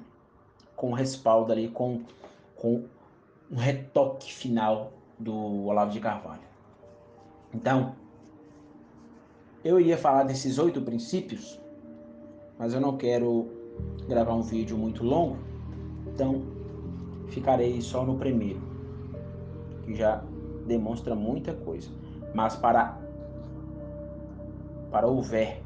com 0.74 0.92
respaldo 0.92 1.52
ali, 1.52 1.68
com, 1.68 2.02
com 2.54 2.84
um 3.50 3.56
retoque 3.56 4.32
final 4.32 4.92
do 5.18 5.66
Olavo 5.66 5.90
de 5.90 6.00
Carvalho. 6.00 6.42
Então, 7.54 7.94
eu 9.64 9.80
ia 9.80 9.96
falar 9.96 10.24
desses 10.24 10.58
oito 10.58 10.82
princípios, 10.82 11.58
mas 12.58 12.74
eu 12.74 12.80
não 12.80 12.96
quero 12.96 13.48
gravar 14.06 14.34
um 14.34 14.42
vídeo 14.42 14.76
muito 14.76 15.02
longo, 15.04 15.38
então 16.06 16.42
ficarei 17.28 17.80
só 17.80 18.04
no 18.04 18.16
primeiro, 18.16 18.60
que 19.84 19.94
já 19.94 20.22
demonstra 20.66 21.14
muita 21.14 21.54
coisa. 21.54 21.90
Mas 22.34 22.54
para 22.54 23.00
para 24.90 25.06
houver 25.06 25.62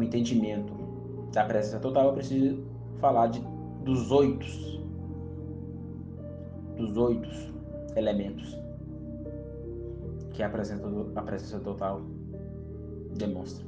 o 0.00 0.02
entendimento 0.02 0.72
da 1.32 1.44
presença 1.44 1.78
total, 1.78 2.06
eu 2.06 2.12
preciso 2.14 2.64
falar 2.98 3.28
de, 3.28 3.40
dos 3.84 4.10
oito 4.10 4.46
dos 6.76 6.96
oito 6.96 7.28
elementos 7.94 8.58
que 10.30 10.42
a 10.42 10.48
presença, 10.48 10.88
a 11.14 11.22
presença 11.22 11.60
total 11.60 12.00
demonstra. 13.16 13.66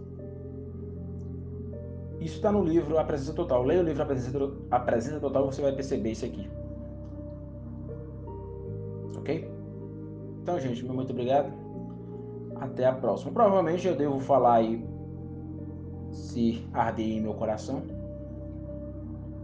Isso 2.18 2.36
está 2.36 2.50
no 2.52 2.64
livro 2.64 2.98
A 2.98 3.04
Presença 3.04 3.34
Total. 3.34 3.64
Leia 3.64 3.80
o 3.80 3.84
livro 3.84 4.02
A 4.02 4.06
Presença, 4.06 4.38
a 4.70 4.78
Presença 4.78 5.18
Total 5.18 5.44
você 5.44 5.60
vai 5.60 5.72
perceber 5.72 6.12
isso 6.12 6.24
aqui. 6.24 6.48
Ok? 9.16 9.50
Então, 10.40 10.58
gente, 10.60 10.84
muito 10.84 11.10
obrigado. 11.10 11.52
Até 12.56 12.86
a 12.86 12.92
próxima. 12.92 13.32
Provavelmente 13.32 13.86
eu 13.88 13.96
devo 13.96 14.20
falar 14.20 14.54
aí 14.54 14.91
se 16.12 16.64
arder 16.72 17.06
em 17.06 17.20
meu 17.20 17.34
coração. 17.34 17.82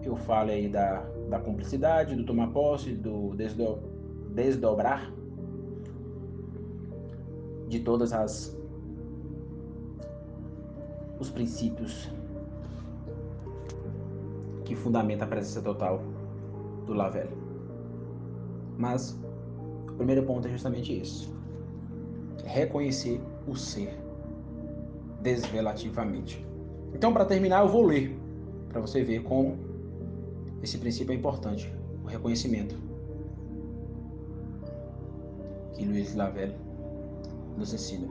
Eu 0.02 0.16
falo 0.16 0.50
aí 0.50 0.68
da, 0.68 1.00
da 1.28 1.40
cumplicidade, 1.40 2.14
do 2.14 2.24
tomar 2.24 2.48
posse, 2.48 2.92
do 2.92 3.34
desdo, 3.34 3.78
desdobrar 4.34 5.12
de 7.68 7.80
todas 7.80 8.12
as 8.12 8.56
os 11.18 11.28
princípios 11.30 12.08
que 14.64 14.76
fundamenta 14.76 15.24
a 15.24 15.26
presença 15.26 15.60
total 15.60 16.00
do 16.86 16.94
Lavelle. 16.94 17.36
Mas 18.76 19.18
o 19.88 19.94
primeiro 19.94 20.22
ponto 20.22 20.46
é 20.46 20.50
justamente 20.50 20.96
isso: 20.96 21.34
reconhecer 22.44 23.20
o 23.46 23.56
ser 23.56 23.98
desvelativamente. 25.20 26.47
Então, 26.94 27.12
para 27.12 27.24
terminar, 27.24 27.62
eu 27.62 27.68
vou 27.68 27.84
ler 27.84 28.18
para 28.68 28.80
você 28.80 29.02
ver 29.02 29.22
como 29.22 29.56
esse 30.62 30.78
princípio 30.78 31.12
é 31.12 31.16
importante, 31.16 31.72
o 32.04 32.06
reconhecimento 32.06 32.74
que 35.74 35.84
Luiz 35.84 36.14
Lavelle 36.14 36.54
nos 37.56 37.72
ensina. 37.72 38.08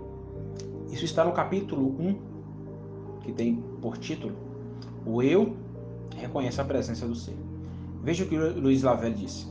Isso 0.89 1.05
está 1.05 1.25
no 1.25 1.33
capítulo 1.33 1.95
1, 1.99 2.15
que 3.21 3.33
tem 3.33 3.61
por 3.81 3.97
título 3.97 4.33
O 5.05 5.21
Eu 5.21 5.55
reconhece 6.15 6.61
a 6.61 6.65
presença 6.65 7.05
do 7.05 7.15
ser. 7.15 7.35
Veja 8.01 8.23
o 8.23 8.27
que 8.27 8.37
Luiz 8.37 8.83
Lavelle 8.83 9.15
disse. 9.15 9.47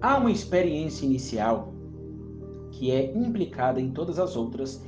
Há 0.00 0.16
uma 0.16 0.30
experiência 0.30 1.04
inicial 1.04 1.74
que 2.70 2.90
é 2.90 3.12
implicada 3.12 3.80
em 3.80 3.90
todas 3.90 4.18
as 4.18 4.36
outras 4.36 4.82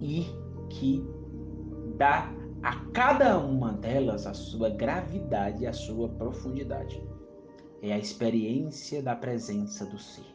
e 0.00 0.26
que 0.68 1.04
dá 1.96 2.32
a 2.62 2.76
cada 2.92 3.38
uma 3.38 3.72
delas 3.72 4.26
a 4.26 4.34
sua 4.34 4.68
gravidade 4.70 5.66
a 5.66 5.72
sua 5.72 6.08
profundidade. 6.08 7.02
É 7.80 7.92
a 7.92 7.98
experiência 7.98 9.02
da 9.02 9.14
presença 9.14 9.86
do 9.86 9.98
ser. 9.98 10.26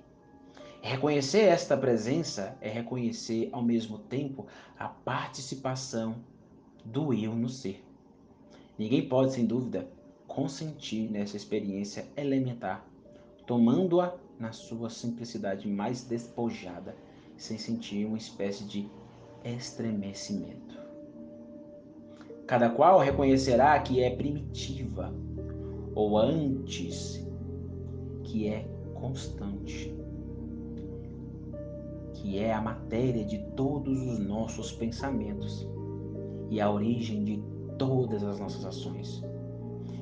Reconhecer 0.81 1.43
esta 1.43 1.77
presença 1.77 2.57
é 2.59 2.69
reconhecer 2.69 3.49
ao 3.51 3.61
mesmo 3.61 3.97
tempo 3.97 4.47
a 4.77 4.87
participação 4.87 6.15
do 6.83 7.13
eu 7.13 7.33
no 7.33 7.47
ser. 7.47 7.83
Ninguém 8.77 9.07
pode, 9.07 9.33
sem 9.33 9.45
dúvida, 9.45 9.87
consentir 10.27 11.09
nessa 11.09 11.37
experiência 11.37 12.07
elementar, 12.17 12.85
tomando-a 13.45 14.15
na 14.39 14.51
sua 14.51 14.89
simplicidade 14.89 15.67
mais 15.67 16.03
despojada, 16.03 16.95
sem 17.37 17.57
sentir 17.57 18.05
uma 18.05 18.17
espécie 18.17 18.63
de 18.65 18.89
estremecimento. 19.43 20.79
Cada 22.47 22.69
qual 22.69 22.99
reconhecerá 22.99 23.79
que 23.79 24.01
é 24.01 24.15
primitiva, 24.15 25.13
ou 25.95 26.17
antes, 26.17 27.25
que 28.23 28.47
é 28.47 28.67
constante, 28.93 29.95
que 32.13 32.39
é 32.39 32.53
a 32.53 32.61
matéria 32.61 33.23
de 33.23 33.37
todos 33.55 34.01
os 34.01 34.19
nossos 34.19 34.71
pensamentos 34.71 35.67
e 36.49 36.61
a 36.61 36.71
origem 36.71 37.23
de 37.23 37.43
todas 37.77 38.23
as 38.23 38.39
nossas 38.39 38.65
ações. 38.65 39.23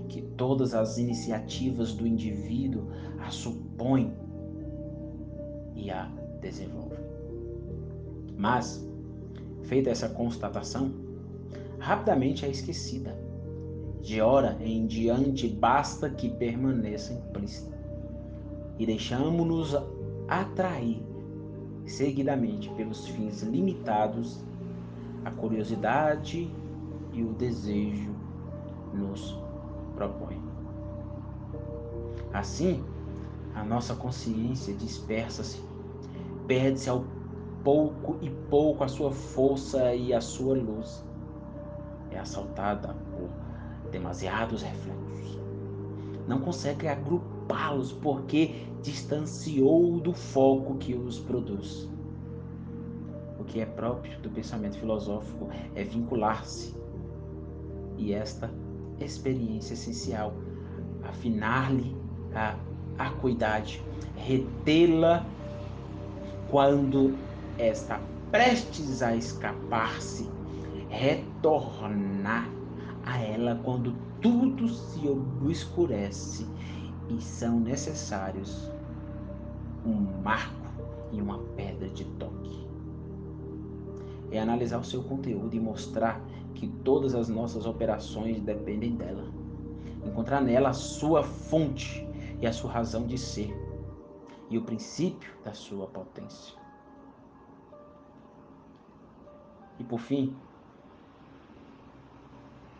Que 0.08 0.22
todas 0.22 0.74
as 0.74 0.98
iniciativas 0.98 1.94
do 1.94 2.06
indivíduo 2.06 2.88
a 3.20 3.30
supõem 3.30 4.14
e 5.76 5.90
a 5.90 6.12
desenvolvem. 6.42 7.00
Mas, 8.38 8.86
feita 9.64 9.90
essa 9.90 10.10
constatação, 10.10 10.92
rapidamente 11.80 12.46
é 12.46 12.50
esquecida. 12.50 13.18
De 14.02 14.20
hora 14.20 14.58
em 14.62 14.88
diante 14.88 15.48
basta 15.48 16.10
que 16.10 16.30
permaneça 16.30 17.14
implícita. 17.14 17.80
E 18.80 18.86
deixamos-nos 18.86 19.76
atrair 20.28 21.04
seguidamente 21.86 22.70
pelos 22.72 23.08
fins 23.08 23.44
limitados 23.44 24.40
a 25.24 25.32
curiosidade 25.32 26.50
e 27.14 27.24
o 27.24 27.34
desejo 27.34 28.16
nos 28.94 29.38
propõem. 29.96 30.42
Assim, 32.34 32.84
a 33.54 33.64
nossa 33.64 33.94
consciência 33.94 34.74
dispersa-se, 34.74 35.62
perde-se 36.48 36.90
ao 36.90 37.06
pouco 37.64 38.18
e 38.22 38.30
pouco 38.30 38.84
a 38.84 38.88
sua 38.88 39.12
força 39.12 39.94
e 39.94 40.14
a 40.14 40.22
sua 40.22 40.56
luz. 40.56 41.04
É 42.12 42.20
assaltada 42.20 42.96
por 43.12 43.30
demasiados 43.92 44.62
reflexos. 44.62 45.40
Não 46.28 46.40
consegue 46.40 46.88
agrupá-los 46.88 47.92
porque 47.92 48.66
distanciou 48.82 50.00
do 50.00 50.14
foco 50.14 50.76
que 50.76 50.94
os 50.94 51.20
produz. 51.20 51.90
O 53.40 53.44
que 53.44 53.60
é 53.60 53.66
próprio 53.66 54.20
do 54.20 54.30
pensamento 54.30 54.78
filosófico 54.78 55.50
é 55.76 55.84
vincular-se 55.84 56.76
e 58.02 58.14
esta 58.14 58.50
experiência 59.00 59.74
essencial, 59.74 60.34
afinar-lhe 61.04 61.96
a 62.34 62.56
acuidade, 62.98 63.84
retê-la 64.16 65.26
quando 66.50 67.16
está 67.68 68.02
prestes 68.32 69.02
a 69.02 69.16
escapar-se, 69.16 70.30
retornar 70.90 72.50
a 73.06 73.20
ela 73.20 73.60
quando 73.64 73.96
tudo 74.22 74.68
se 74.70 75.08
obscurece 75.08 76.48
e 77.10 77.22
são 77.22 77.60
necessários 77.60 78.72
um 79.86 80.22
marco 80.24 80.72
e 81.12 81.22
uma 81.22 81.40
pedra 81.56 81.90
de 81.90 82.06
toque 82.06 82.72
é 84.32 84.40
analisar 84.40 84.80
o 84.80 84.84
seu 84.84 85.04
conteúdo 85.04 85.54
e 85.56 85.60
mostrar 85.60 86.22
que 86.56 86.68
todas 86.68 87.14
as 87.14 87.28
nossas 87.28 87.66
operações 87.66 88.40
dependem 88.42 88.96
dela. 88.96 89.26
Encontrar 90.06 90.42
nela 90.42 90.70
a 90.70 90.74
sua 90.74 91.22
fonte 91.22 92.08
e 92.40 92.48
a 92.48 92.54
sua 92.54 92.72
razão 92.72 93.06
de 93.06 93.18
ser. 93.18 93.54
e 94.50 94.58
o 94.58 94.64
princípio 94.64 95.32
da 95.46 95.54
sua 95.54 95.88
potência. 95.88 96.61
E 99.82 99.84
por 99.84 100.00
fim, 100.00 100.32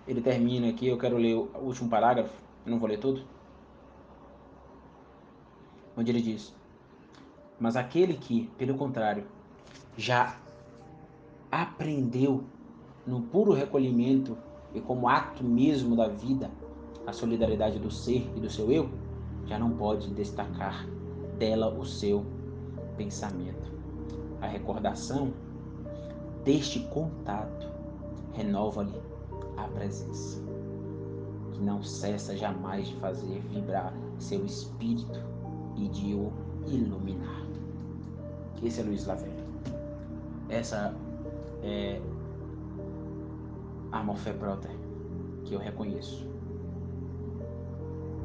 ele 0.08 0.22
termina 0.22 0.70
aqui, 0.70 0.88
eu 0.88 1.00
quero 1.00 1.18
ler 1.18 1.34
o 1.34 1.50
último 1.60 1.90
parágrafo, 1.90 2.32
eu 2.64 2.70
não 2.70 2.78
vou 2.78 2.88
ler 2.88 3.00
tudo. 3.00 3.24
Onde 5.98 6.12
ele 6.12 6.22
diz: 6.22 6.54
Mas 7.60 7.76
aquele 7.76 8.14
que, 8.14 8.52
pelo 8.56 8.76
contrário, 8.76 9.26
já 9.98 10.38
aprendeu 11.52 12.44
no 13.08 13.22
puro 13.22 13.52
recolhimento 13.52 14.38
e 14.76 14.80
como 14.80 15.10
ato 15.10 15.44
mesmo 15.44 15.96
da 15.96 16.08
vida 16.08 16.52
a 17.08 17.12
solidariedade 17.12 17.80
do 17.80 17.90
ser 17.90 18.32
e 18.36 18.40
do 18.40 18.48
seu 18.48 18.72
eu, 18.72 18.92
já 19.48 19.58
não 19.58 19.72
pode 19.72 20.08
destacar 20.12 20.86
dela 21.40 21.68
o 21.68 21.84
seu 21.84 22.24
pensamento. 22.96 23.72
A 24.40 24.46
recordação 24.46 25.34
deste 26.44 26.80
contato 26.88 27.68
renova-lhe 28.34 29.00
a 29.58 29.64
presença, 29.64 30.42
que 31.54 31.62
não 31.62 31.84
cessa 31.84 32.36
jamais 32.36 32.88
de 32.88 32.96
fazer 32.96 33.42
vibrar 33.50 33.94
seu 34.20 34.46
espírito 34.46 35.20
e 35.76 35.88
de 35.90 36.16
o 36.16 36.32
iluminar. 36.68 37.46
Esse 38.64 38.82
é 38.82 38.84
Luiz 38.84 39.06
Lavelle. 39.06 39.44
Essa 40.50 40.96
é 41.64 42.00
a 43.92 44.04
Morfé 44.04 44.34
Proter 44.34 44.72
que 45.46 45.54
eu 45.54 45.60
reconheço. 45.60 46.30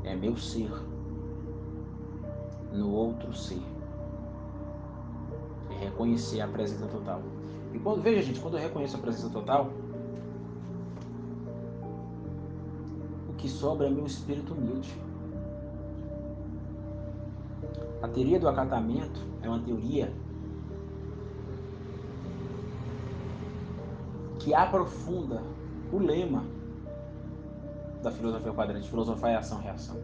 É 0.04 0.14
meu 0.14 0.36
ser 0.36 0.70
no 2.72 2.92
outro 2.92 3.32
ser. 3.34 3.62
É 5.70 5.84
reconhecer 5.84 6.40
a 6.40 6.48
presença 6.48 6.86
total. 6.86 7.22
E 7.76 7.78
quando, 7.78 8.00
veja, 8.00 8.22
gente, 8.22 8.40
quando 8.40 8.56
eu 8.56 8.62
reconheço 8.62 8.96
a 8.96 9.00
presença 9.00 9.28
total, 9.28 9.70
o 13.28 13.34
que 13.34 13.46
sobra 13.46 13.86
é 13.86 13.90
meu 13.90 14.06
espírito 14.06 14.54
humilde. 14.54 14.98
A 18.02 18.08
teoria 18.08 18.40
do 18.40 18.48
acatamento 18.48 19.20
é 19.42 19.48
uma 19.48 19.60
teoria 19.60 20.10
que 24.38 24.54
aprofunda 24.54 25.42
o 25.92 25.98
lema 25.98 26.44
da 28.02 28.10
filosofia 28.10 28.54
quadrante, 28.54 28.88
filosofar 28.88 29.32
é 29.32 29.36
ação, 29.36 29.60
reação. 29.60 29.98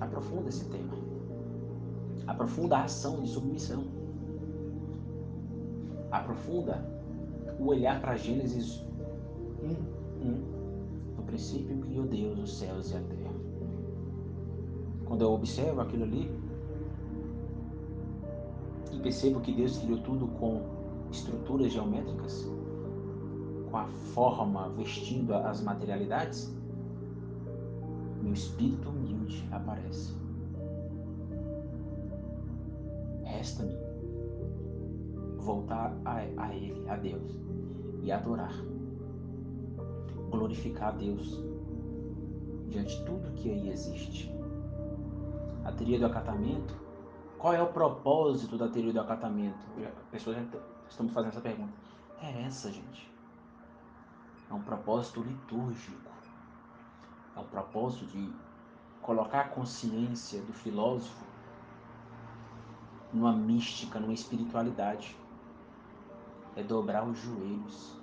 Aprofunda 0.00 0.48
esse 0.48 0.64
tema. 0.64 0.94
Aprofunda 2.26 2.78
a 2.78 2.84
ação 2.84 3.20
de 3.20 3.28
submissão. 3.28 3.99
Aprofunda 6.10 6.84
o 7.58 7.66
olhar 7.66 8.00
para 8.00 8.16
Gênesis 8.16 8.82
1, 9.62 9.68
1. 10.26 10.60
No 11.16 11.22
princípio 11.24 11.78
criou 11.78 12.06
Deus 12.06 12.38
os 12.38 12.58
céus 12.58 12.90
e 12.90 12.96
a 12.96 13.00
terra. 13.00 13.34
Quando 15.04 15.22
eu 15.22 15.32
observo 15.32 15.80
aquilo 15.80 16.04
ali 16.04 16.30
e 18.92 18.98
percebo 18.98 19.40
que 19.40 19.52
Deus 19.52 19.78
criou 19.78 19.98
tudo 20.00 20.26
com 20.38 20.62
estruturas 21.10 21.72
geométricas, 21.72 22.48
com 23.70 23.76
a 23.76 23.86
forma 24.14 24.68
vestindo 24.70 25.34
as 25.34 25.60
materialidades, 25.60 26.52
meu 28.22 28.32
espírito 28.32 28.88
humilde 28.88 29.46
aparece. 29.52 30.14
Resta-me 33.24 33.89
voltar 35.40 35.96
a, 36.04 36.16
a 36.16 36.54
Ele, 36.54 36.88
a 36.88 36.96
Deus, 36.96 37.38
e 38.02 38.12
adorar, 38.12 38.54
glorificar 40.30 40.88
a 40.88 40.92
Deus 40.92 41.42
diante 42.68 42.96
de 42.98 43.04
tudo 43.04 43.32
que 43.32 43.50
aí 43.50 43.70
existe. 43.70 44.32
A 45.64 45.72
teoria 45.72 45.98
do 45.98 46.06
acatamento, 46.06 46.74
qual 47.38 47.52
é 47.52 47.62
o 47.62 47.66
propósito 47.66 48.56
da 48.56 48.68
teoria 48.68 48.92
do 48.92 49.00
acatamento? 49.00 49.58
Pessoas 50.10 50.36
já 50.36 50.42
estão 50.88 51.06
me 51.06 51.12
fazendo 51.12 51.30
essa 51.30 51.40
pergunta. 51.40 51.72
É 52.22 52.42
essa, 52.42 52.70
gente. 52.70 53.10
É 54.50 54.54
um 54.54 54.62
propósito 54.62 55.22
litúrgico. 55.22 56.10
É 57.36 57.40
um 57.40 57.44
propósito 57.44 58.06
de 58.06 58.32
colocar 59.00 59.40
a 59.40 59.48
consciência 59.48 60.42
do 60.42 60.52
filósofo 60.52 61.24
numa 63.12 63.32
mística, 63.32 63.98
numa 63.98 64.12
espiritualidade. 64.12 65.16
É 66.60 66.62
dobrar 66.62 67.08
os 67.08 67.18
joelhos. 67.18 67.98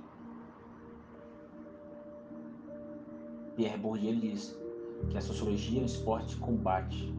Pierre 3.55 3.77
Bourdieu 3.77 4.15
diz 4.15 4.59
que 5.11 5.15
a 5.15 5.21
sociologia 5.21 5.79
é 5.79 5.83
um 5.83 5.85
esporte 5.85 6.29
de 6.29 6.37
combate. 6.37 7.13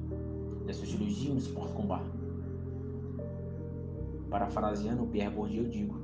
E 0.66 0.70
a 0.70 0.74
sociologia 0.74 1.30
é 1.30 1.34
um 1.34 1.38
esporte 1.38 1.68
de 1.68 1.76
combate. 1.76 2.10
Parafraseando 4.28 5.06
Pierre 5.06 5.32
Bourdieu, 5.32 5.62
eu 5.62 5.70
digo: 5.70 6.00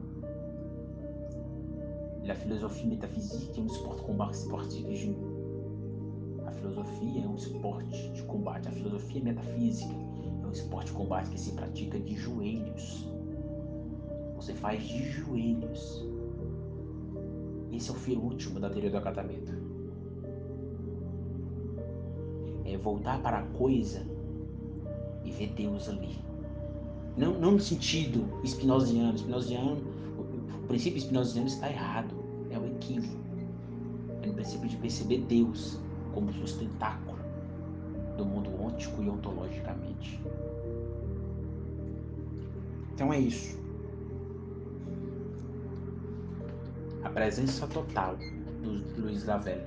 La 2.25 2.37
philosophie 2.37 2.87
métaphysique 2.87 3.59
é 3.59 3.63
um 3.63 3.67
esporte 3.67 4.03
de 4.03 4.07
combate 4.07 4.39
joelhos 4.39 4.45
filosofia 6.53 7.25
é 7.25 7.27
um 7.27 7.35
esporte 7.35 8.13
de 8.13 8.23
combate. 8.23 8.69
A 8.69 8.71
filosofia 8.71 9.21
metafísica 9.21 9.95
é 10.43 10.47
um 10.47 10.53
esporte 10.53 10.87
de 10.87 10.93
combate 10.93 11.31
que 11.31 11.41
se 11.41 11.53
pratica 11.55 11.99
de 11.99 12.15
joelhos. 12.15 13.14
Você 14.45 14.53
faz 14.53 14.87
de 14.87 15.03
joelhos. 15.11 16.05
Esse 17.73 17.89
é 17.89 17.93
o 17.95 17.97
fim 17.97 18.15
último 18.19 18.61
da 18.61 18.69
teoria 18.69 18.91
do 18.91 18.99
acatamento. 18.99 19.55
É 22.67 22.77
voltar 22.77 23.23
para 23.23 23.39
a 23.39 23.43
coisa 23.43 24.07
e 25.25 25.31
ver 25.31 25.49
Deus 25.55 25.89
ali. 25.89 26.19
Não, 27.17 27.33
não 27.41 27.53
no 27.53 27.59
sentido 27.59 28.27
espinosiano. 28.45 29.15
Espinosiano, 29.15 29.79
o, 30.19 30.67
princípio 30.67 30.99
espinosiano 30.99 31.47
está 31.47 31.71
errado. 31.71 32.15
É 32.51 32.59
o 32.59 32.67
equívoco. 32.67 33.17
É 34.21 34.27
no 34.27 34.35
princípio 34.35 34.69
de 34.69 34.77
perceber 34.77 35.23
Deus 35.23 35.81
como 36.13 36.31
sustentáculo 36.35 37.17
do 38.19 38.27
mundo 38.27 38.51
ôntico 38.63 39.03
e 39.03 39.09
ontologicamente. 39.09 40.21
Então 42.93 43.11
é 43.11 43.19
isso. 43.19 43.64
Presença 47.15 47.65
total 47.69 48.17
do 48.61 49.01
Luiz 49.01 49.25
Lavelle 49.25 49.63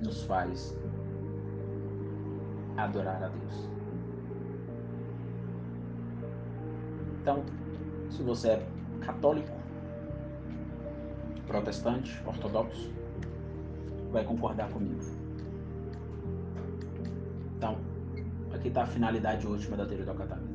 nos 0.00 0.22
faz 0.24 0.74
adorar 2.78 3.24
a 3.24 3.28
Deus. 3.28 3.68
Então, 7.20 7.44
se 8.10 8.22
você 8.22 8.48
é 8.52 8.66
católico, 9.02 9.54
protestante, 11.46 12.18
ortodoxo, 12.26 12.90
vai 14.12 14.24
concordar 14.24 14.70
comigo. 14.70 15.00
Então, 17.56 17.76
aqui 18.52 18.68
está 18.68 18.84
a 18.84 18.86
finalidade 18.86 19.46
última 19.46 19.76
da 19.76 19.84
teoria 19.84 20.06
do 20.06 20.10
acatamento. 20.10 20.53